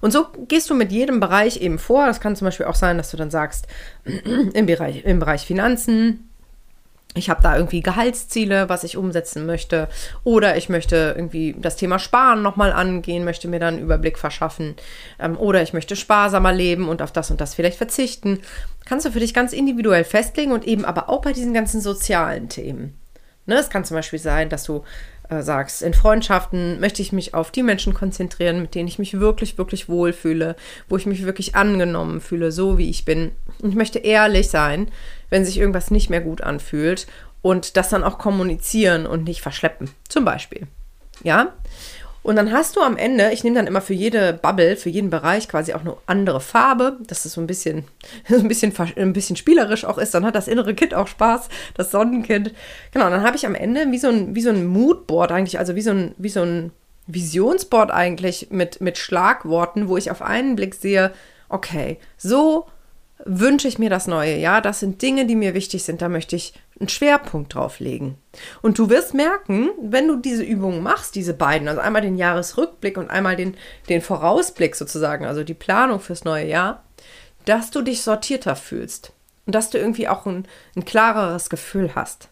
Und 0.00 0.12
so 0.12 0.26
gehst 0.48 0.68
du 0.68 0.74
mit 0.74 0.92
jedem 0.92 1.20
Bereich 1.20 1.60
eben 1.60 1.78
vor. 1.78 2.06
Das 2.06 2.20
kann 2.20 2.36
zum 2.36 2.46
Beispiel 2.46 2.66
auch 2.66 2.74
sein, 2.74 2.98
dass 2.98 3.10
du 3.10 3.16
dann 3.16 3.30
sagst, 3.30 3.66
im 4.04 4.66
Bereich, 4.66 5.04
im 5.04 5.18
Bereich 5.18 5.46
Finanzen, 5.46 6.28
ich 7.14 7.30
habe 7.30 7.42
da 7.42 7.56
irgendwie 7.56 7.80
Gehaltsziele, 7.80 8.68
was 8.68 8.82
ich 8.84 8.96
umsetzen 8.96 9.46
möchte. 9.46 9.88
Oder 10.24 10.56
ich 10.56 10.68
möchte 10.68 11.14
irgendwie 11.16 11.54
das 11.56 11.76
Thema 11.76 11.98
Sparen 11.98 12.42
nochmal 12.42 12.72
angehen, 12.72 13.24
möchte 13.24 13.48
mir 13.48 13.60
dann 13.60 13.74
einen 13.74 13.84
Überblick 13.84 14.18
verschaffen. 14.18 14.74
Ähm, 15.18 15.38
oder 15.38 15.62
ich 15.62 15.72
möchte 15.72 15.94
sparsamer 15.96 16.52
leben 16.52 16.88
und 16.88 17.02
auf 17.02 17.12
das 17.12 17.30
und 17.30 17.40
das 17.40 17.54
vielleicht 17.54 17.78
verzichten. 17.78 18.40
Kannst 18.84 19.06
du 19.06 19.12
für 19.12 19.20
dich 19.20 19.32
ganz 19.32 19.52
individuell 19.52 20.04
festlegen 20.04 20.52
und 20.52 20.66
eben 20.66 20.84
aber 20.84 21.08
auch 21.08 21.22
bei 21.22 21.32
diesen 21.32 21.54
ganzen 21.54 21.80
sozialen 21.80 22.48
Themen. 22.48 22.98
Ne, 23.46 23.56
es 23.56 23.70
kann 23.70 23.84
zum 23.84 23.96
Beispiel 23.96 24.18
sein, 24.18 24.48
dass 24.48 24.64
du 24.64 24.84
äh, 25.28 25.42
sagst, 25.42 25.82
in 25.82 25.94
Freundschaften 25.94 26.80
möchte 26.80 27.02
ich 27.02 27.12
mich 27.12 27.34
auf 27.34 27.50
die 27.50 27.62
Menschen 27.62 27.94
konzentrieren, 27.94 28.60
mit 28.60 28.74
denen 28.74 28.88
ich 28.88 28.98
mich 28.98 29.18
wirklich, 29.18 29.56
wirklich 29.58 29.88
wohlfühle, 29.88 30.56
wo 30.88 30.96
ich 30.96 31.06
mich 31.06 31.24
wirklich 31.24 31.54
angenommen 31.54 32.20
fühle, 32.20 32.52
so 32.52 32.78
wie 32.78 32.90
ich 32.90 33.04
bin. 33.04 33.32
Und 33.60 33.70
ich 33.70 33.76
möchte 33.76 33.98
ehrlich 33.98 34.50
sein, 34.50 34.88
wenn 35.30 35.44
sich 35.44 35.58
irgendwas 35.58 35.90
nicht 35.90 36.10
mehr 36.10 36.20
gut 36.20 36.42
anfühlt 36.42 37.06
und 37.42 37.76
das 37.76 37.88
dann 37.88 38.04
auch 38.04 38.18
kommunizieren 38.18 39.06
und 39.06 39.24
nicht 39.24 39.40
verschleppen. 39.40 39.90
Zum 40.08 40.24
Beispiel. 40.24 40.66
Ja? 41.22 41.52
Und 42.24 42.36
dann 42.36 42.52
hast 42.52 42.74
du 42.74 42.80
am 42.80 42.96
Ende, 42.96 43.32
ich 43.32 43.44
nehme 43.44 43.54
dann 43.54 43.66
immer 43.66 43.82
für 43.82 43.92
jede 43.92 44.32
Bubble, 44.32 44.76
für 44.76 44.88
jeden 44.88 45.10
Bereich 45.10 45.46
quasi 45.46 45.74
auch 45.74 45.82
eine 45.82 45.94
andere 46.06 46.40
Farbe, 46.40 46.96
dass 47.06 47.26
es 47.26 47.34
so 47.34 47.40
ein 47.42 47.46
bisschen, 47.46 47.84
ein 48.28 48.48
bisschen, 48.48 48.72
ein 48.96 49.12
bisschen 49.12 49.36
spielerisch 49.36 49.84
auch 49.84 49.98
ist. 49.98 50.14
Dann 50.14 50.24
hat 50.24 50.34
das 50.34 50.48
innere 50.48 50.74
Kind 50.74 50.94
auch 50.94 51.06
Spaß, 51.06 51.50
das 51.74 51.90
Sonnenkind. 51.90 52.54
Genau, 52.92 53.10
dann 53.10 53.22
habe 53.22 53.36
ich 53.36 53.46
am 53.46 53.54
Ende 53.54 53.86
wie 53.90 53.98
so 53.98 54.08
ein, 54.08 54.34
wie 54.34 54.40
so 54.40 54.48
ein 54.48 54.64
Moodboard 54.66 55.32
eigentlich, 55.32 55.58
also 55.58 55.76
wie 55.76 55.82
so 55.82 55.90
ein, 55.90 56.14
wie 56.16 56.30
so 56.30 56.40
ein 56.40 56.72
Visionsboard 57.08 57.90
eigentlich 57.90 58.48
mit, 58.50 58.80
mit 58.80 58.96
Schlagworten, 58.96 59.88
wo 59.88 59.98
ich 59.98 60.10
auf 60.10 60.22
einen 60.22 60.56
Blick 60.56 60.74
sehe, 60.74 61.12
okay, 61.50 61.98
so 62.16 62.66
wünsche 63.24 63.68
ich 63.68 63.78
mir 63.78 63.90
das 63.90 64.06
neue 64.06 64.36
Jahr. 64.36 64.60
Das 64.60 64.80
sind 64.80 65.00
Dinge, 65.00 65.26
die 65.26 65.36
mir 65.36 65.54
wichtig 65.54 65.82
sind. 65.82 66.02
Da 66.02 66.08
möchte 66.08 66.36
ich 66.36 66.52
einen 66.78 66.88
Schwerpunkt 66.88 67.54
drauf 67.54 67.80
legen. 67.80 68.18
Und 68.62 68.78
du 68.78 68.90
wirst 68.90 69.14
merken, 69.14 69.70
wenn 69.80 70.08
du 70.08 70.16
diese 70.16 70.42
Übungen 70.42 70.82
machst, 70.82 71.14
diese 71.14 71.34
beiden, 71.34 71.68
also 71.68 71.80
einmal 71.80 72.02
den 72.02 72.16
Jahresrückblick 72.16 72.98
und 72.98 73.10
einmal 73.10 73.36
den, 73.36 73.56
den 73.88 74.02
Vorausblick 74.02 74.76
sozusagen, 74.76 75.24
also 75.24 75.44
die 75.44 75.54
Planung 75.54 76.00
fürs 76.00 76.24
neue 76.24 76.46
Jahr, 76.46 76.84
dass 77.44 77.70
du 77.70 77.82
dich 77.82 78.02
sortierter 78.02 78.56
fühlst 78.56 79.12
und 79.46 79.54
dass 79.54 79.70
du 79.70 79.78
irgendwie 79.78 80.08
auch 80.08 80.26
ein, 80.26 80.46
ein 80.76 80.84
klareres 80.84 81.48
Gefühl 81.48 81.94
hast. 81.94 82.28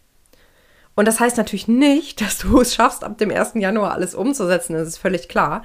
Und 0.94 1.08
das 1.08 1.20
heißt 1.20 1.36
natürlich 1.38 1.68
nicht, 1.68 2.20
dass 2.20 2.38
du 2.38 2.60
es 2.60 2.74
schaffst, 2.74 3.04
ab 3.04 3.18
dem 3.18 3.30
1. 3.30 3.52
Januar 3.54 3.92
alles 3.92 4.14
umzusetzen, 4.14 4.74
das 4.74 4.88
ist 4.88 4.98
völlig 4.98 5.28
klar. 5.28 5.62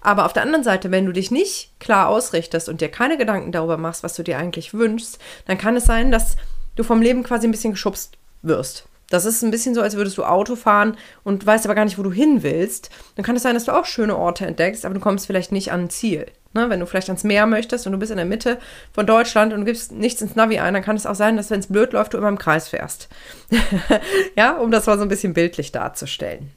Aber 0.00 0.26
auf 0.26 0.32
der 0.32 0.42
anderen 0.42 0.64
Seite, 0.64 0.90
wenn 0.90 1.06
du 1.06 1.12
dich 1.12 1.30
nicht 1.30 1.78
klar 1.80 2.08
ausrichtest 2.08 2.68
und 2.68 2.80
dir 2.80 2.88
keine 2.88 3.16
Gedanken 3.16 3.52
darüber 3.52 3.76
machst, 3.76 4.02
was 4.02 4.14
du 4.14 4.22
dir 4.22 4.38
eigentlich 4.38 4.74
wünschst, 4.74 5.18
dann 5.46 5.58
kann 5.58 5.76
es 5.76 5.84
sein, 5.84 6.10
dass 6.10 6.36
du 6.76 6.84
vom 6.84 7.02
Leben 7.02 7.22
quasi 7.22 7.46
ein 7.46 7.50
bisschen 7.50 7.72
geschubst 7.72 8.18
wirst. 8.42 8.88
Das 9.10 9.24
ist 9.24 9.42
ein 9.42 9.50
bisschen 9.50 9.74
so, 9.74 9.80
als 9.80 9.96
würdest 9.96 10.18
du 10.18 10.24
Auto 10.24 10.54
fahren 10.54 10.96
und 11.24 11.44
weißt 11.44 11.64
aber 11.64 11.74
gar 11.74 11.86
nicht, 11.86 11.98
wo 11.98 12.02
du 12.02 12.12
hin 12.12 12.42
willst. 12.42 12.90
Dann 13.16 13.24
kann 13.24 13.36
es 13.36 13.42
sein, 13.42 13.54
dass 13.54 13.64
du 13.64 13.72
auch 13.72 13.86
schöne 13.86 14.16
Orte 14.16 14.46
entdeckst, 14.46 14.84
aber 14.84 14.94
du 14.94 15.00
kommst 15.00 15.26
vielleicht 15.26 15.50
nicht 15.50 15.72
an 15.72 15.84
ein 15.84 15.90
Ziel. 15.90 16.26
Ne? 16.52 16.68
Wenn 16.68 16.80
du 16.80 16.86
vielleicht 16.86 17.08
ans 17.08 17.24
Meer 17.24 17.46
möchtest 17.46 17.86
und 17.86 17.92
du 17.92 17.98
bist 17.98 18.10
in 18.10 18.18
der 18.18 18.26
Mitte 18.26 18.58
von 18.92 19.06
Deutschland 19.06 19.52
und 19.52 19.60
du 19.60 19.66
gibst 19.66 19.92
nichts 19.92 20.20
ins 20.20 20.36
Navi 20.36 20.58
ein, 20.58 20.74
dann 20.74 20.82
kann 20.82 20.96
es 20.96 21.06
auch 21.06 21.14
sein, 21.14 21.38
dass 21.38 21.50
wenn 21.50 21.60
es 21.60 21.68
blöd 21.68 21.92
läuft, 21.94 22.12
du 22.12 22.18
immer 22.18 22.28
im 22.28 22.38
Kreis 22.38 22.68
fährst. 22.68 23.08
ja, 24.36 24.56
um 24.58 24.70
das 24.70 24.86
mal 24.86 24.98
so 24.98 25.04
ein 25.04 25.08
bisschen 25.08 25.32
bildlich 25.32 25.72
darzustellen. 25.72 26.52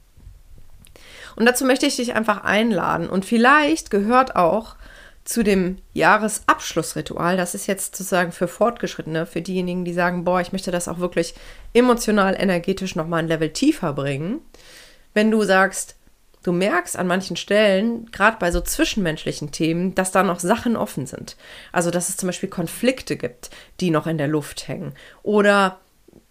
Und 1.36 1.46
dazu 1.46 1.64
möchte 1.64 1.86
ich 1.86 1.96
dich 1.96 2.14
einfach 2.14 2.44
einladen. 2.44 3.08
Und 3.08 3.24
vielleicht 3.24 3.90
gehört 3.90 4.36
auch 4.36 4.76
zu 5.24 5.44
dem 5.44 5.78
Jahresabschlussritual, 5.92 7.36
das 7.36 7.54
ist 7.54 7.68
jetzt 7.68 7.96
sozusagen 7.96 8.32
für 8.32 8.48
Fortgeschrittene, 8.48 9.24
für 9.24 9.40
diejenigen, 9.40 9.84
die 9.84 9.92
sagen, 9.92 10.24
boah, 10.24 10.40
ich 10.40 10.52
möchte 10.52 10.72
das 10.72 10.88
auch 10.88 10.98
wirklich 10.98 11.34
emotional, 11.74 12.34
energetisch 12.36 12.96
nochmal 12.96 13.20
ein 13.20 13.28
Level 13.28 13.50
tiefer 13.50 13.92
bringen. 13.92 14.40
Wenn 15.14 15.30
du 15.30 15.44
sagst, 15.44 15.94
du 16.42 16.52
merkst 16.52 16.96
an 16.96 17.06
manchen 17.06 17.36
Stellen, 17.36 18.10
gerade 18.10 18.36
bei 18.38 18.50
so 18.50 18.60
zwischenmenschlichen 18.60 19.52
Themen, 19.52 19.94
dass 19.94 20.10
da 20.10 20.24
noch 20.24 20.40
Sachen 20.40 20.76
offen 20.76 21.06
sind. 21.06 21.36
Also, 21.70 21.90
dass 21.90 22.08
es 22.08 22.16
zum 22.16 22.28
Beispiel 22.28 22.48
Konflikte 22.48 23.16
gibt, 23.16 23.50
die 23.80 23.90
noch 23.90 24.08
in 24.08 24.18
der 24.18 24.28
Luft 24.28 24.66
hängen. 24.66 24.94
Oder 25.22 25.78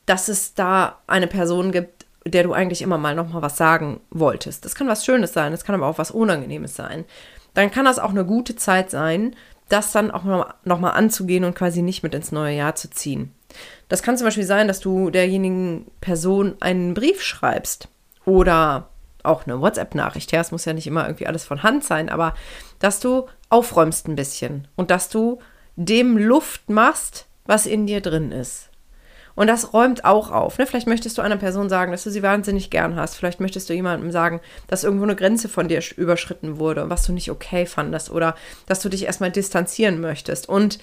dass 0.05 0.27
es 0.27 0.53
da 0.53 0.99
eine 1.07 1.27
Person 1.27 1.71
gibt, 1.71 2.00
der 2.25 2.43
du 2.43 2.53
eigentlich 2.53 2.81
immer 2.81 2.97
mal 2.97 3.15
noch 3.15 3.29
mal 3.29 3.41
was 3.41 3.57
sagen 3.57 4.01
wolltest. 4.09 4.65
Das 4.65 4.75
kann 4.75 4.87
was 4.87 5.05
Schönes 5.05 5.33
sein, 5.33 5.51
das 5.51 5.63
kann 5.63 5.75
aber 5.75 5.87
auch 5.87 5.97
was 5.97 6.11
Unangenehmes 6.11 6.75
sein. 6.75 7.05
Dann 7.53 7.71
kann 7.71 7.85
das 7.85 7.99
auch 7.99 8.11
eine 8.11 8.25
gute 8.25 8.55
Zeit 8.55 8.91
sein, 8.91 9.35
das 9.69 9.91
dann 9.91 10.11
auch 10.11 10.23
noch 10.63 10.79
mal 10.79 10.91
anzugehen 10.91 11.43
und 11.43 11.55
quasi 11.55 11.81
nicht 11.81 12.03
mit 12.03 12.13
ins 12.13 12.31
neue 12.31 12.55
Jahr 12.55 12.75
zu 12.75 12.89
ziehen. 12.89 13.33
Das 13.89 14.03
kann 14.03 14.17
zum 14.17 14.25
Beispiel 14.25 14.45
sein, 14.45 14.67
dass 14.67 14.79
du 14.79 15.09
derjenigen 15.09 15.89
Person 15.99 16.55
einen 16.59 16.93
Brief 16.93 17.21
schreibst 17.21 17.87
oder 18.25 18.89
auch 19.23 19.45
eine 19.45 19.61
WhatsApp-Nachricht. 19.61 20.31
Ja, 20.31 20.41
es 20.41 20.51
muss 20.51 20.65
ja 20.65 20.73
nicht 20.73 20.87
immer 20.87 21.05
irgendwie 21.05 21.27
alles 21.27 21.43
von 21.43 21.63
Hand 21.63 21.83
sein, 21.83 22.09
aber 22.09 22.33
dass 22.79 22.99
du 22.99 23.27
aufräumst 23.49 24.07
ein 24.07 24.15
bisschen 24.15 24.67
und 24.75 24.91
dass 24.91 25.09
du 25.09 25.39
dem 25.75 26.17
Luft 26.17 26.69
machst, 26.69 27.27
was 27.45 27.65
in 27.65 27.87
dir 27.87 28.01
drin 28.01 28.31
ist. 28.31 28.70
Und 29.41 29.47
das 29.47 29.73
räumt 29.73 30.05
auch 30.05 30.29
auf. 30.29 30.59
Ne? 30.59 30.67
Vielleicht 30.67 30.85
möchtest 30.85 31.17
du 31.17 31.23
einer 31.23 31.35
Person 31.35 31.67
sagen, 31.67 31.91
dass 31.91 32.03
du 32.03 32.11
sie 32.11 32.21
wahnsinnig 32.21 32.69
gern 32.69 32.95
hast. 32.95 33.15
Vielleicht 33.15 33.39
möchtest 33.39 33.67
du 33.67 33.73
jemandem 33.73 34.11
sagen, 34.11 34.39
dass 34.67 34.83
irgendwo 34.83 35.03
eine 35.03 35.15
Grenze 35.15 35.49
von 35.49 35.67
dir 35.67 35.81
überschritten 35.97 36.59
wurde 36.59 36.83
und 36.83 36.91
was 36.91 37.07
du 37.07 37.11
nicht 37.11 37.31
okay 37.31 37.65
fandest 37.65 38.11
oder 38.11 38.35
dass 38.67 38.81
du 38.81 38.89
dich 38.89 39.05
erstmal 39.05 39.31
distanzieren 39.31 39.99
möchtest. 39.99 40.47
Und 40.47 40.77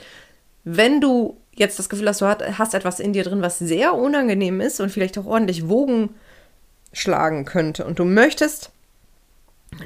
wenn 0.65 1.01
du 1.01 1.37
jetzt 1.55 1.79
das 1.79 1.89
Gefühl 1.89 2.09
hast, 2.09 2.21
du 2.21 2.27
hast 2.27 2.75
etwas 2.75 2.99
in 2.99 3.13
dir 3.13 3.23
drin, 3.23 3.43
was 3.43 3.61
sehr 3.61 3.95
unangenehm 3.95 4.61
ist 4.61 4.81
und 4.81 4.91
vielleicht 4.91 5.17
auch 5.19 5.27
ordentlich 5.27 5.69
Wogen 5.69 6.17
schlagen 6.93 7.45
könnte 7.45 7.85
und 7.85 8.01
du 8.01 8.05
möchtest 8.05 8.73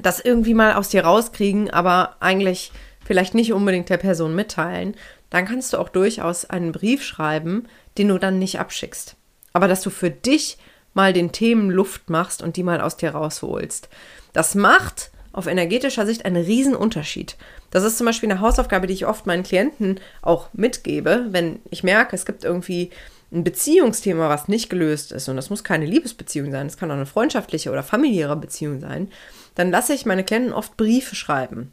das 0.00 0.18
irgendwie 0.18 0.54
mal 0.54 0.76
aus 0.76 0.88
dir 0.88 1.04
rauskriegen, 1.04 1.68
aber 1.68 2.16
eigentlich 2.20 2.72
vielleicht 3.04 3.34
nicht 3.34 3.52
unbedingt 3.52 3.90
der 3.90 3.98
Person 3.98 4.34
mitteilen, 4.34 4.94
dann 5.28 5.46
kannst 5.46 5.72
du 5.72 5.78
auch 5.78 5.88
durchaus 5.90 6.48
einen 6.48 6.72
Brief 6.72 7.02
schreiben, 7.02 7.66
den 7.98 8.08
du 8.08 8.18
dann 8.18 8.38
nicht 8.38 8.58
abschickst. 8.58 9.16
Aber 9.52 9.68
dass 9.68 9.82
du 9.82 9.90
für 9.90 10.10
dich 10.10 10.58
mal 10.94 11.12
den 11.12 11.32
Themen 11.32 11.70
Luft 11.70 12.10
machst 12.10 12.42
und 12.42 12.56
die 12.56 12.62
mal 12.62 12.80
aus 12.80 12.96
dir 12.96 13.10
rausholst. 13.10 13.88
Das 14.32 14.54
macht 14.54 15.10
auf 15.32 15.46
energetischer 15.46 16.04
Sicht 16.04 16.24
einen 16.24 16.44
riesen 16.44 16.76
Unterschied. 16.76 17.36
Das 17.70 17.84
ist 17.84 17.96
zum 17.96 18.06
Beispiel 18.06 18.30
eine 18.30 18.40
Hausaufgabe, 18.40 18.86
die 18.86 18.94
ich 18.94 19.06
oft 19.06 19.26
meinen 19.26 19.42
Klienten 19.42 19.98
auch 20.20 20.48
mitgebe, 20.52 21.26
wenn 21.30 21.60
ich 21.70 21.82
merke, 21.82 22.14
es 22.14 22.26
gibt 22.26 22.44
irgendwie 22.44 22.90
ein 23.32 23.44
Beziehungsthema, 23.44 24.28
was 24.28 24.48
nicht 24.48 24.68
gelöst 24.68 25.10
ist, 25.10 25.28
und 25.28 25.36
das 25.36 25.48
muss 25.48 25.64
keine 25.64 25.86
Liebesbeziehung 25.86 26.50
sein, 26.50 26.66
es 26.66 26.76
kann 26.76 26.90
auch 26.90 26.96
eine 26.96 27.06
freundschaftliche 27.06 27.70
oder 27.70 27.82
familiäre 27.82 28.36
Beziehung 28.36 28.80
sein, 28.80 29.08
dann 29.54 29.70
lasse 29.70 29.94
ich 29.94 30.04
meine 30.04 30.22
Klienten 30.22 30.52
oft 30.52 30.76
Briefe 30.76 31.14
schreiben. 31.14 31.72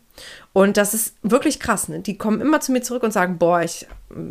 Und 0.54 0.78
das 0.78 0.94
ist 0.94 1.16
wirklich 1.22 1.60
krass. 1.60 1.90
Ne? 1.90 2.00
Die 2.00 2.18
kommen 2.18 2.42
immer 2.42 2.60
zu 2.60 2.72
mir 2.72 2.82
zurück 2.82 3.04
und 3.04 3.12
sagen, 3.12 3.38
boah, 3.38 3.62
ich 3.62 3.88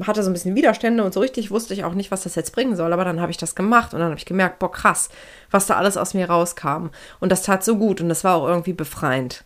hatte 0.07 0.23
so 0.23 0.31
ein 0.31 0.33
bisschen 0.33 0.55
Widerstände 0.55 1.05
und 1.05 1.15
so 1.15 1.21
richtig 1.21 1.51
wusste 1.51 1.75
ich 1.75 1.85
auch 1.85 1.95
nicht, 1.95 2.11
was 2.11 2.23
das 2.23 2.35
jetzt 2.35 2.53
bringen 2.53 2.77
soll. 2.77 2.93
Aber 2.93 3.05
dann 3.05 3.21
habe 3.21 3.31
ich 3.31 3.37
das 3.37 3.55
gemacht 3.55 3.95
und 3.95 4.01
dann 4.01 4.11
habe 4.11 4.19
ich 4.19 4.27
gemerkt, 4.27 4.59
boah, 4.59 4.73
krass, 4.73 5.09
was 5.51 5.67
da 5.67 5.77
alles 5.77 5.97
aus 5.97 6.15
mir 6.15 6.29
rauskam. 6.29 6.89
Und 7.21 7.33
das 7.33 7.43
tat 7.43 7.65
so 7.65 7.77
gut 7.77 8.01
und 8.01 8.09
das 8.09 8.25
war 8.25 8.37
auch 8.37 8.49
irgendwie 8.49 8.73
befreiend. 8.73 9.45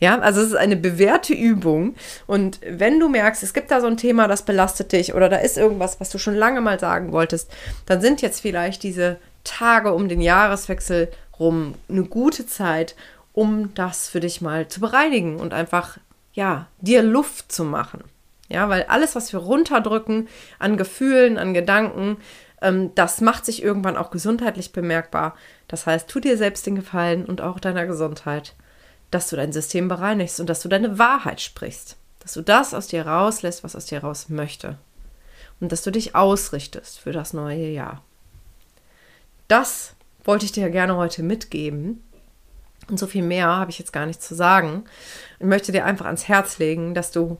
Ja, 0.00 0.18
also 0.18 0.40
es 0.40 0.48
ist 0.48 0.56
eine 0.56 0.76
bewährte 0.76 1.34
Übung. 1.34 1.94
Und 2.26 2.58
wenn 2.66 2.98
du 2.98 3.08
merkst, 3.08 3.42
es 3.42 3.52
gibt 3.52 3.70
da 3.70 3.80
so 3.80 3.86
ein 3.86 3.98
Thema, 3.98 4.28
das 4.28 4.44
belastet 4.44 4.92
dich 4.92 5.14
oder 5.14 5.28
da 5.28 5.36
ist 5.36 5.58
irgendwas, 5.58 6.00
was 6.00 6.08
du 6.08 6.18
schon 6.18 6.34
lange 6.34 6.62
mal 6.62 6.80
sagen 6.80 7.12
wolltest, 7.12 7.50
dann 7.84 8.00
sind 8.00 8.22
jetzt 8.22 8.40
vielleicht 8.40 8.82
diese 8.82 9.18
Tage 9.44 9.92
um 9.92 10.08
den 10.08 10.22
Jahreswechsel 10.22 11.10
rum 11.38 11.74
eine 11.88 12.04
gute 12.04 12.46
Zeit, 12.46 12.94
um 13.32 13.74
das 13.74 14.08
für 14.08 14.20
dich 14.20 14.40
mal 14.40 14.68
zu 14.68 14.80
bereinigen 14.80 15.38
und 15.38 15.54
einfach, 15.54 15.98
ja, 16.32 16.66
dir 16.80 17.02
Luft 17.02 17.52
zu 17.52 17.64
machen. 17.64 18.04
Ja, 18.48 18.68
weil 18.68 18.84
alles, 18.84 19.14
was 19.14 19.32
wir 19.32 19.40
runterdrücken 19.40 20.28
an 20.58 20.76
Gefühlen, 20.76 21.38
an 21.38 21.54
Gedanken, 21.54 22.16
ähm, 22.60 22.94
das 22.94 23.20
macht 23.20 23.44
sich 23.44 23.62
irgendwann 23.62 23.96
auch 23.96 24.10
gesundheitlich 24.10 24.72
bemerkbar. 24.72 25.36
Das 25.68 25.86
heißt, 25.86 26.08
tu 26.08 26.20
dir 26.20 26.36
selbst 26.36 26.66
den 26.66 26.74
Gefallen 26.74 27.24
und 27.24 27.40
auch 27.40 27.60
deiner 27.60 27.86
Gesundheit, 27.86 28.54
dass 29.10 29.28
du 29.28 29.36
dein 29.36 29.52
System 29.52 29.88
bereinigst 29.88 30.40
und 30.40 30.48
dass 30.48 30.62
du 30.62 30.68
deine 30.68 30.98
Wahrheit 30.98 31.40
sprichst. 31.40 31.96
Dass 32.20 32.34
du 32.34 32.42
das 32.42 32.74
aus 32.74 32.88
dir 32.88 33.06
rauslässt, 33.06 33.64
was 33.64 33.76
aus 33.76 33.86
dir 33.86 34.00
raus 34.00 34.28
möchte. 34.28 34.76
Und 35.60 35.72
dass 35.72 35.82
du 35.82 35.90
dich 35.90 36.14
ausrichtest 36.14 36.98
für 36.98 37.12
das 37.12 37.32
neue 37.32 37.68
Jahr. 37.68 38.02
Das 39.48 39.94
wollte 40.24 40.44
ich 40.44 40.52
dir 40.52 40.70
gerne 40.70 40.96
heute 40.96 41.22
mitgeben. 41.22 42.02
Und 42.90 42.98
so 42.98 43.06
viel 43.06 43.22
mehr 43.22 43.46
habe 43.46 43.70
ich 43.70 43.78
jetzt 43.78 43.92
gar 43.92 44.06
nicht 44.06 44.22
zu 44.22 44.34
sagen. 44.34 44.84
Ich 45.38 45.46
möchte 45.46 45.72
dir 45.72 45.84
einfach 45.84 46.06
ans 46.06 46.28
Herz 46.28 46.58
legen, 46.58 46.94
dass 46.94 47.12
du 47.12 47.38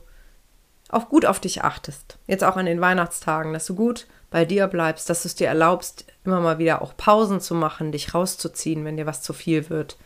auch 0.89 1.09
gut 1.09 1.25
auf 1.25 1.39
dich 1.39 1.63
achtest. 1.63 2.17
Jetzt 2.27 2.43
auch 2.43 2.55
an 2.55 2.65
den 2.65 2.81
Weihnachtstagen, 2.81 3.53
dass 3.53 3.65
du 3.65 3.75
gut 3.75 4.07
bei 4.29 4.45
dir 4.45 4.67
bleibst, 4.67 5.09
dass 5.09 5.23
du 5.23 5.27
es 5.27 5.35
dir 5.35 5.47
erlaubst, 5.47 6.05
immer 6.23 6.39
mal 6.39 6.57
wieder 6.57 6.81
auch 6.81 6.95
Pausen 6.95 7.41
zu 7.41 7.53
machen, 7.53 7.91
dich 7.91 8.13
rauszuziehen, 8.13 8.85
wenn 8.85 8.97
dir 8.97 9.05
was 9.05 9.21
zu 9.21 9.33
viel 9.33 9.69
wird. 9.69 9.97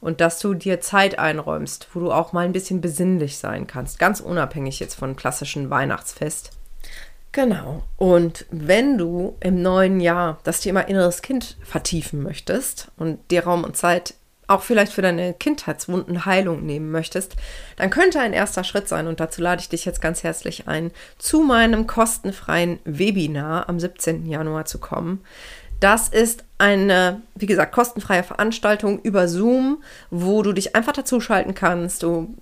Und 0.00 0.20
dass 0.20 0.38
du 0.38 0.52
dir 0.52 0.80
Zeit 0.82 1.18
einräumst, 1.18 1.88
wo 1.94 2.00
du 2.00 2.12
auch 2.12 2.34
mal 2.34 2.44
ein 2.44 2.52
bisschen 2.52 2.82
besinnlich 2.82 3.38
sein 3.38 3.66
kannst, 3.66 3.98
ganz 3.98 4.20
unabhängig 4.20 4.78
jetzt 4.78 4.94
von 4.94 5.16
klassischen 5.16 5.70
Weihnachtsfest. 5.70 6.50
Genau. 7.32 7.82
Und 7.96 8.46
wenn 8.50 8.98
du 8.98 9.36
im 9.40 9.62
neuen 9.62 10.00
Jahr 10.00 10.38
das 10.44 10.60
Thema 10.60 10.80
inneres 10.82 11.22
Kind 11.22 11.56
vertiefen 11.62 12.22
möchtest 12.22 12.90
und 12.98 13.18
dir 13.30 13.44
Raum 13.44 13.64
und 13.64 13.76
Zeit 13.76 14.14
auch 14.46 14.62
vielleicht 14.62 14.92
für 14.92 15.02
deine 15.02 15.34
Kindheitswunden 15.34 16.24
Heilung 16.24 16.64
nehmen 16.64 16.90
möchtest, 16.90 17.36
dann 17.76 17.90
könnte 17.90 18.20
ein 18.20 18.32
erster 18.32 18.64
Schritt 18.64 18.88
sein, 18.88 19.06
und 19.06 19.20
dazu 19.20 19.40
lade 19.42 19.60
ich 19.60 19.68
dich 19.68 19.84
jetzt 19.84 20.00
ganz 20.00 20.22
herzlich 20.22 20.68
ein, 20.68 20.90
zu 21.18 21.42
meinem 21.42 21.86
kostenfreien 21.86 22.78
Webinar 22.84 23.68
am 23.68 23.80
17. 23.80 24.26
Januar 24.26 24.64
zu 24.64 24.78
kommen. 24.78 25.22
Das 25.80 26.08
ist 26.08 26.44
eine, 26.58 27.20
wie 27.34 27.46
gesagt, 27.46 27.72
kostenfreie 27.72 28.22
Veranstaltung 28.22 29.00
über 29.02 29.28
Zoom, 29.28 29.82
wo 30.10 30.42
du 30.42 30.52
dich 30.52 30.74
einfach 30.74 30.92
dazuschalten 30.92 31.54
kannst. 31.54 32.02
Du 32.02 32.34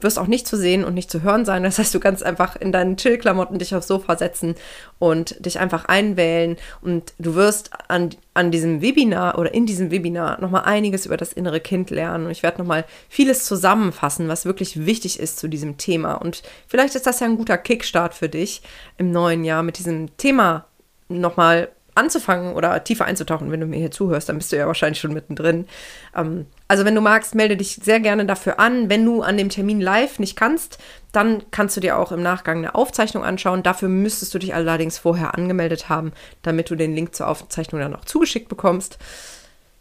wirst 0.00 0.18
auch 0.18 0.26
nicht 0.26 0.46
zu 0.46 0.56
sehen 0.56 0.84
und 0.84 0.94
nicht 0.94 1.10
zu 1.10 1.22
hören 1.22 1.44
sein. 1.44 1.62
Das 1.62 1.78
heißt, 1.78 1.94
du 1.94 2.00
kannst 2.00 2.22
einfach 2.22 2.56
in 2.56 2.72
deinen 2.72 2.96
Chill-Klamotten 2.96 3.58
dich 3.58 3.74
aufs 3.74 3.88
Sofa 3.88 4.16
setzen 4.16 4.54
und 4.98 5.44
dich 5.44 5.58
einfach 5.58 5.86
einwählen 5.86 6.56
und 6.80 7.12
du 7.18 7.34
wirst 7.34 7.70
an, 7.88 8.10
an 8.34 8.50
diesem 8.50 8.80
Webinar 8.80 9.38
oder 9.38 9.52
in 9.54 9.66
diesem 9.66 9.90
Webinar 9.90 10.40
nochmal 10.40 10.64
einiges 10.64 11.06
über 11.06 11.16
das 11.16 11.32
innere 11.32 11.60
Kind 11.60 11.90
lernen 11.90 12.26
und 12.26 12.30
ich 12.30 12.42
werde 12.42 12.58
nochmal 12.58 12.84
vieles 13.08 13.44
zusammenfassen, 13.44 14.28
was 14.28 14.44
wirklich 14.44 14.86
wichtig 14.86 15.20
ist 15.20 15.38
zu 15.38 15.48
diesem 15.48 15.76
Thema 15.76 16.14
und 16.14 16.42
vielleicht 16.66 16.94
ist 16.94 17.06
das 17.06 17.20
ja 17.20 17.26
ein 17.26 17.36
guter 17.36 17.58
Kickstart 17.58 18.14
für 18.14 18.28
dich 18.28 18.62
im 18.96 19.10
neuen 19.10 19.44
Jahr 19.44 19.62
mit 19.62 19.78
diesem 19.78 20.16
Thema 20.16 20.66
nochmal 21.08 21.68
anzufangen 21.98 22.54
oder 22.54 22.82
tiefer 22.84 23.04
einzutauchen, 23.04 23.50
wenn 23.50 23.60
du 23.60 23.66
mir 23.66 23.78
hier 23.78 23.90
zuhörst, 23.90 24.28
dann 24.28 24.38
bist 24.38 24.52
du 24.52 24.56
ja 24.56 24.66
wahrscheinlich 24.66 25.00
schon 25.00 25.12
mittendrin. 25.12 25.66
Ähm, 26.16 26.46
also 26.68 26.84
wenn 26.84 26.94
du 26.94 27.00
magst, 27.00 27.34
melde 27.34 27.56
dich 27.56 27.80
sehr 27.82 27.98
gerne 27.98 28.26
dafür 28.26 28.60
an. 28.60 28.90
Wenn 28.90 29.04
du 29.04 29.22
an 29.22 29.38
dem 29.38 29.48
Termin 29.48 29.80
live 29.80 30.18
nicht 30.18 30.36
kannst, 30.36 30.78
dann 31.12 31.42
kannst 31.50 31.76
du 31.76 31.80
dir 31.80 31.98
auch 31.98 32.12
im 32.12 32.22
Nachgang 32.22 32.58
eine 32.58 32.74
Aufzeichnung 32.74 33.24
anschauen. 33.24 33.62
Dafür 33.62 33.88
müsstest 33.88 34.34
du 34.34 34.38
dich 34.38 34.54
allerdings 34.54 34.98
vorher 34.98 35.34
angemeldet 35.34 35.88
haben, 35.88 36.12
damit 36.42 36.68
du 36.68 36.76
den 36.76 36.94
Link 36.94 37.14
zur 37.14 37.28
Aufzeichnung 37.28 37.80
dann 37.80 37.96
auch 37.96 38.04
zugeschickt 38.04 38.50
bekommst. 38.50 38.98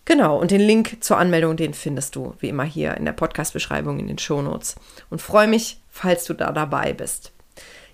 Genau, 0.05 0.39
und 0.39 0.51
den 0.51 0.61
Link 0.61 1.03
zur 1.03 1.17
Anmeldung, 1.17 1.57
den 1.57 1.73
findest 1.73 2.15
du 2.15 2.33
wie 2.39 2.47
immer 2.47 2.63
hier 2.63 2.95
in 2.95 3.03
der 3.03 3.11
Podcast-Beschreibung 3.11 3.99
in 3.99 4.07
den 4.07 4.17
Shownotes. 4.17 4.75
Und 5.09 5.21
freue 5.21 5.49
mich, 5.49 5.81
falls 5.89 6.23
du 6.23 6.33
da 6.33 6.53
dabei 6.53 6.93
bist. 6.93 7.33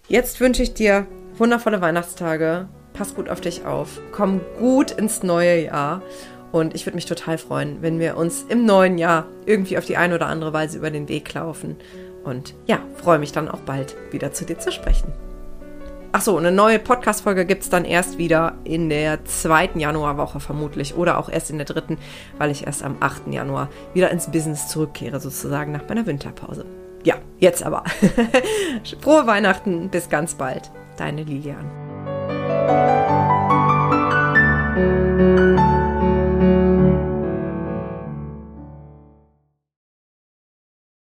Jetzt 0.08 0.40
wünsche 0.40 0.62
ich 0.62 0.76
dir 0.76 1.08
wundervolle 1.38 1.82
Weihnachtstage, 1.82 2.68
pass 2.94 3.16
gut 3.16 3.30
auf 3.30 3.42
dich 3.42 3.66
auf, 3.66 4.00
komm 4.12 4.42
gut 4.60 4.92
ins 4.92 5.24
neue 5.24 5.66
Jahr. 5.66 6.04
Und 6.54 6.76
ich 6.76 6.86
würde 6.86 6.96
mich 6.96 7.08
total 7.08 7.40
freuen, 7.40 7.82
wenn 7.82 8.00
wir 8.00 8.16
uns 8.16 8.46
im 8.48 8.64
neuen 8.64 9.00
Jahr 9.00 9.26
irgendwie 9.48 9.80
auf 9.80 9.86
die 9.86 9.98
eine 9.98 10.14
oder 10.14 10.28
andere 10.28 10.54
Weise 10.54 10.78
über 10.78 10.92
den 10.92 11.10
Weg 11.10 11.34
laufen. 11.34 11.78
Und 12.24 12.54
ja, 12.68 12.80
freue 12.94 13.18
mich 13.18 13.32
dann 13.32 13.50
auch 13.50 13.62
bald 13.62 13.96
wieder 14.12 14.34
zu 14.34 14.46
dir 14.46 14.60
zu 14.60 14.72
sprechen. 14.72 15.12
Achso, 16.12 16.38
eine 16.38 16.52
neue 16.52 16.78
Podcast-Folge 16.78 17.48
gibt 17.48 17.64
es 17.64 17.72
dann 17.72 17.86
erst 17.86 18.20
wieder 18.20 18.54
in 18.66 18.88
der 18.88 19.26
zweiten 19.26 19.80
Januarwoche 19.80 20.40
vermutlich 20.40 20.96
oder 20.96 21.18
auch 21.18 21.28
erst 21.28 21.50
in 21.50 21.58
der 21.58 21.66
dritten, 21.66 21.98
weil 22.38 22.52
ich 22.52 22.68
erst 22.68 22.84
am 22.84 22.98
8. 23.00 23.30
Januar 23.32 23.70
wieder 23.96 24.12
ins 24.12 24.30
Business 24.30 24.68
zurückkehre, 24.68 25.20
sozusagen 25.20 25.72
nach 25.72 25.90
meiner 25.90 26.06
Winterpause. 26.06 26.66
Ja, 27.04 27.16
jetzt 27.40 27.66
aber. 27.66 27.84
Frohe 29.02 29.26
Weihnachten, 29.26 29.90
bis 29.90 30.08
ganz 30.08 30.36
bald. 30.36 30.70
Deine 30.98 31.24
Lilian. 31.24 33.23